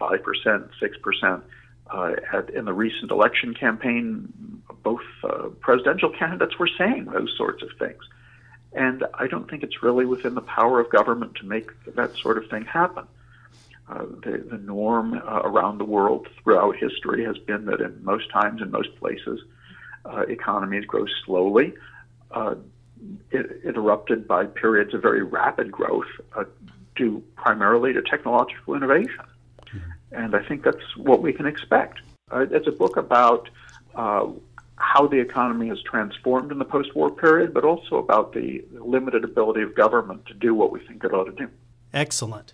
5%, 0.00 0.70
6%. 0.80 1.42
Uh, 1.90 2.12
at, 2.34 2.50
in 2.50 2.66
the 2.66 2.72
recent 2.72 3.10
election 3.10 3.54
campaign, 3.54 4.62
both 4.82 5.00
uh, 5.24 5.48
presidential 5.60 6.10
candidates 6.10 6.58
were 6.58 6.68
saying 6.78 7.06
those 7.06 7.34
sorts 7.36 7.62
of 7.62 7.70
things. 7.78 8.02
And 8.72 9.04
I 9.14 9.26
don't 9.26 9.48
think 9.48 9.62
it's 9.62 9.82
really 9.82 10.04
within 10.04 10.34
the 10.34 10.42
power 10.42 10.80
of 10.80 10.90
government 10.90 11.36
to 11.36 11.46
make 11.46 11.70
that 11.94 12.16
sort 12.16 12.36
of 12.36 12.50
thing 12.50 12.66
happen. 12.66 13.06
Uh, 13.90 14.04
the, 14.22 14.44
the 14.50 14.58
norm 14.58 15.14
uh, 15.14 15.40
around 15.44 15.78
the 15.78 15.84
world 15.84 16.28
throughout 16.42 16.76
history 16.76 17.24
has 17.24 17.38
been 17.38 17.64
that 17.64 17.80
in 17.80 18.04
most 18.04 18.30
times, 18.30 18.60
in 18.60 18.70
most 18.70 18.94
places, 18.96 19.40
uh, 20.04 20.20
economies 20.28 20.84
grow 20.84 21.06
slowly, 21.24 21.72
uh, 22.32 22.54
it, 23.30 23.62
interrupted 23.64 24.28
by 24.28 24.44
periods 24.44 24.92
of 24.92 25.00
very 25.00 25.22
rapid 25.22 25.72
growth 25.72 26.06
uh, 26.36 26.44
due 26.96 27.22
primarily 27.36 27.94
to 27.94 28.02
technological 28.02 28.74
innovation. 28.74 29.24
Mm-hmm. 29.66 29.90
And 30.12 30.36
I 30.36 30.44
think 30.46 30.64
that's 30.64 30.96
what 30.96 31.22
we 31.22 31.32
can 31.32 31.46
expect. 31.46 32.00
it's 32.32 32.66
a 32.66 32.72
book 32.72 32.98
about 32.98 33.48
how 33.94 35.06
the 35.08 35.18
economy 35.18 35.68
has 35.68 35.80
transformed 35.82 36.52
in 36.52 36.58
the 36.58 36.64
post 36.64 36.94
war 36.94 37.10
period, 37.10 37.54
but 37.54 37.64
also 37.64 37.96
about 37.96 38.32
the 38.32 38.64
limited 38.70 39.24
ability 39.24 39.62
of 39.62 39.74
government 39.74 40.26
to 40.26 40.34
do 40.34 40.54
what 40.54 40.72
we 40.72 40.80
think 40.80 41.02
it 41.04 41.12
ought 41.12 41.24
to 41.24 41.32
do. 41.32 41.48
Excellent. 41.92 42.52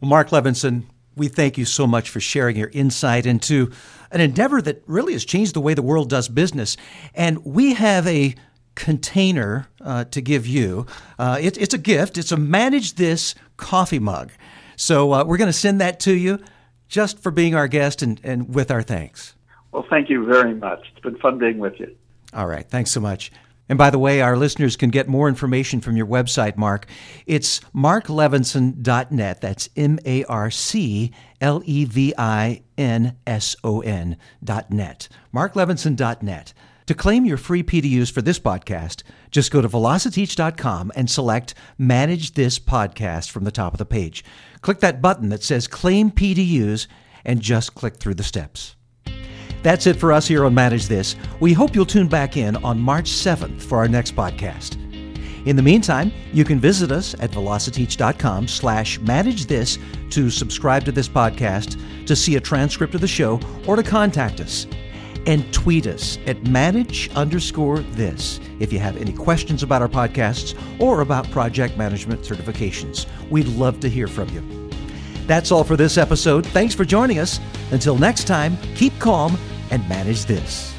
Well, 0.00 0.10
Marc 0.10 0.28
Levinson, 0.30 0.84
we 1.16 1.28
thank 1.28 1.56
you 1.56 1.64
so 1.64 1.86
much 1.86 2.10
for 2.10 2.20
sharing 2.20 2.56
your 2.56 2.70
insight 2.72 3.24
into 3.24 3.70
an 4.10 4.20
endeavor 4.20 4.60
that 4.62 4.82
really 4.86 5.14
has 5.14 5.24
changed 5.24 5.54
the 5.54 5.60
way 5.60 5.74
the 5.74 5.82
world 5.82 6.10
does 6.10 6.28
business. 6.28 6.76
And 7.14 7.44
we 7.44 7.74
have 7.74 8.06
a 8.06 8.34
container 8.74 9.68
uh, 9.80 10.04
to 10.04 10.20
give 10.20 10.46
you. 10.46 10.86
Uh, 11.18 11.38
it, 11.40 11.56
it's 11.56 11.74
a 11.74 11.78
gift, 11.78 12.18
it's 12.18 12.30
a 12.30 12.36
Manage 12.36 12.94
This 12.94 13.34
coffee 13.56 13.98
mug. 13.98 14.32
So 14.76 15.12
uh, 15.12 15.24
we're 15.24 15.38
going 15.38 15.48
to 15.48 15.52
send 15.52 15.80
that 15.80 15.98
to 16.00 16.12
you 16.14 16.38
just 16.88 17.18
for 17.18 17.30
being 17.30 17.54
our 17.54 17.66
guest 17.66 18.02
and, 18.02 18.20
and 18.22 18.54
with 18.54 18.70
our 18.70 18.82
thanks. 18.82 19.34
Well, 19.72 19.86
thank 19.88 20.10
you 20.10 20.24
very 20.24 20.54
much. 20.54 20.80
It's 20.92 21.00
been 21.00 21.16
fun 21.16 21.38
being 21.38 21.58
with 21.58 21.80
you. 21.80 21.96
All 22.34 22.46
right. 22.46 22.68
Thanks 22.68 22.90
so 22.90 23.00
much. 23.00 23.32
And 23.68 23.76
by 23.76 23.90
the 23.90 23.98
way, 23.98 24.20
our 24.20 24.36
listeners 24.36 24.76
can 24.76 24.90
get 24.90 25.08
more 25.08 25.28
information 25.28 25.80
from 25.80 25.96
your 25.96 26.06
website, 26.06 26.56
Marc. 26.56 26.86
It's 27.26 27.60
marclevinson.net. 27.74 29.40
That's 29.40 29.68
M 29.76 29.98
A 30.04 30.24
R 30.24 30.50
C 30.50 31.12
L 31.40 31.62
E 31.64 31.84
V 31.84 32.14
I 32.16 32.62
N 32.78 33.16
S 33.26 33.56
O 33.64 33.80
N.net. 33.80 35.08
marclevinson.net. 35.34 36.52
To 36.86 36.94
claim 36.94 37.24
your 37.24 37.36
free 37.36 37.64
PDUs 37.64 38.12
for 38.12 38.22
this 38.22 38.38
podcast, 38.38 39.02
just 39.32 39.50
go 39.50 39.60
to 39.60 39.68
velociteach.com 39.68 40.92
and 40.94 41.10
select 41.10 41.54
Manage 41.76 42.34
This 42.34 42.60
Podcast 42.60 43.32
from 43.32 43.42
the 43.42 43.50
top 43.50 43.74
of 43.74 43.78
the 43.78 43.84
page. 43.84 44.24
Click 44.60 44.78
that 44.80 45.02
button 45.02 45.30
that 45.30 45.42
says 45.42 45.66
Claim 45.66 46.12
PDUs 46.12 46.86
and 47.24 47.40
just 47.40 47.74
click 47.74 47.96
through 47.96 48.14
the 48.14 48.22
steps. 48.22 48.75
That's 49.66 49.88
it 49.88 49.96
for 49.96 50.12
us 50.12 50.28
here 50.28 50.44
on 50.44 50.54
Manage 50.54 50.86
This. 50.86 51.16
We 51.40 51.52
hope 51.52 51.74
you'll 51.74 51.86
tune 51.86 52.06
back 52.06 52.36
in 52.36 52.54
on 52.58 52.78
March 52.78 53.10
7th 53.10 53.60
for 53.60 53.78
our 53.78 53.88
next 53.88 54.14
podcast. 54.14 54.76
In 55.44 55.56
the 55.56 55.62
meantime, 55.62 56.12
you 56.32 56.44
can 56.44 56.60
visit 56.60 56.92
us 56.92 57.14
at 57.14 57.32
velociteach.com 57.32 58.46
slash 58.46 59.00
manage 59.00 59.46
this 59.46 59.76
to 60.10 60.30
subscribe 60.30 60.84
to 60.84 60.92
this 60.92 61.08
podcast, 61.08 62.06
to 62.06 62.14
see 62.14 62.36
a 62.36 62.40
transcript 62.40 62.94
of 62.94 63.00
the 63.00 63.08
show, 63.08 63.40
or 63.66 63.74
to 63.74 63.82
contact 63.82 64.38
us. 64.38 64.68
And 65.26 65.52
tweet 65.52 65.88
us 65.88 66.18
at 66.26 66.46
manage 66.46 67.10
underscore 67.16 67.80
this 67.80 68.38
if 68.60 68.72
you 68.72 68.78
have 68.78 68.96
any 68.96 69.12
questions 69.12 69.64
about 69.64 69.82
our 69.82 69.88
podcasts 69.88 70.56
or 70.80 71.00
about 71.00 71.28
project 71.32 71.76
management 71.76 72.20
certifications. 72.20 73.06
We'd 73.30 73.48
love 73.48 73.80
to 73.80 73.88
hear 73.88 74.06
from 74.06 74.28
you. 74.28 74.70
That's 75.26 75.50
all 75.50 75.64
for 75.64 75.76
this 75.76 75.98
episode. 75.98 76.46
Thanks 76.46 76.72
for 76.72 76.84
joining 76.84 77.18
us. 77.18 77.40
Until 77.72 77.98
next 77.98 78.28
time, 78.28 78.56
keep 78.76 78.96
calm 79.00 79.36
and 79.70 79.88
manage 79.88 80.24
this. 80.26 80.75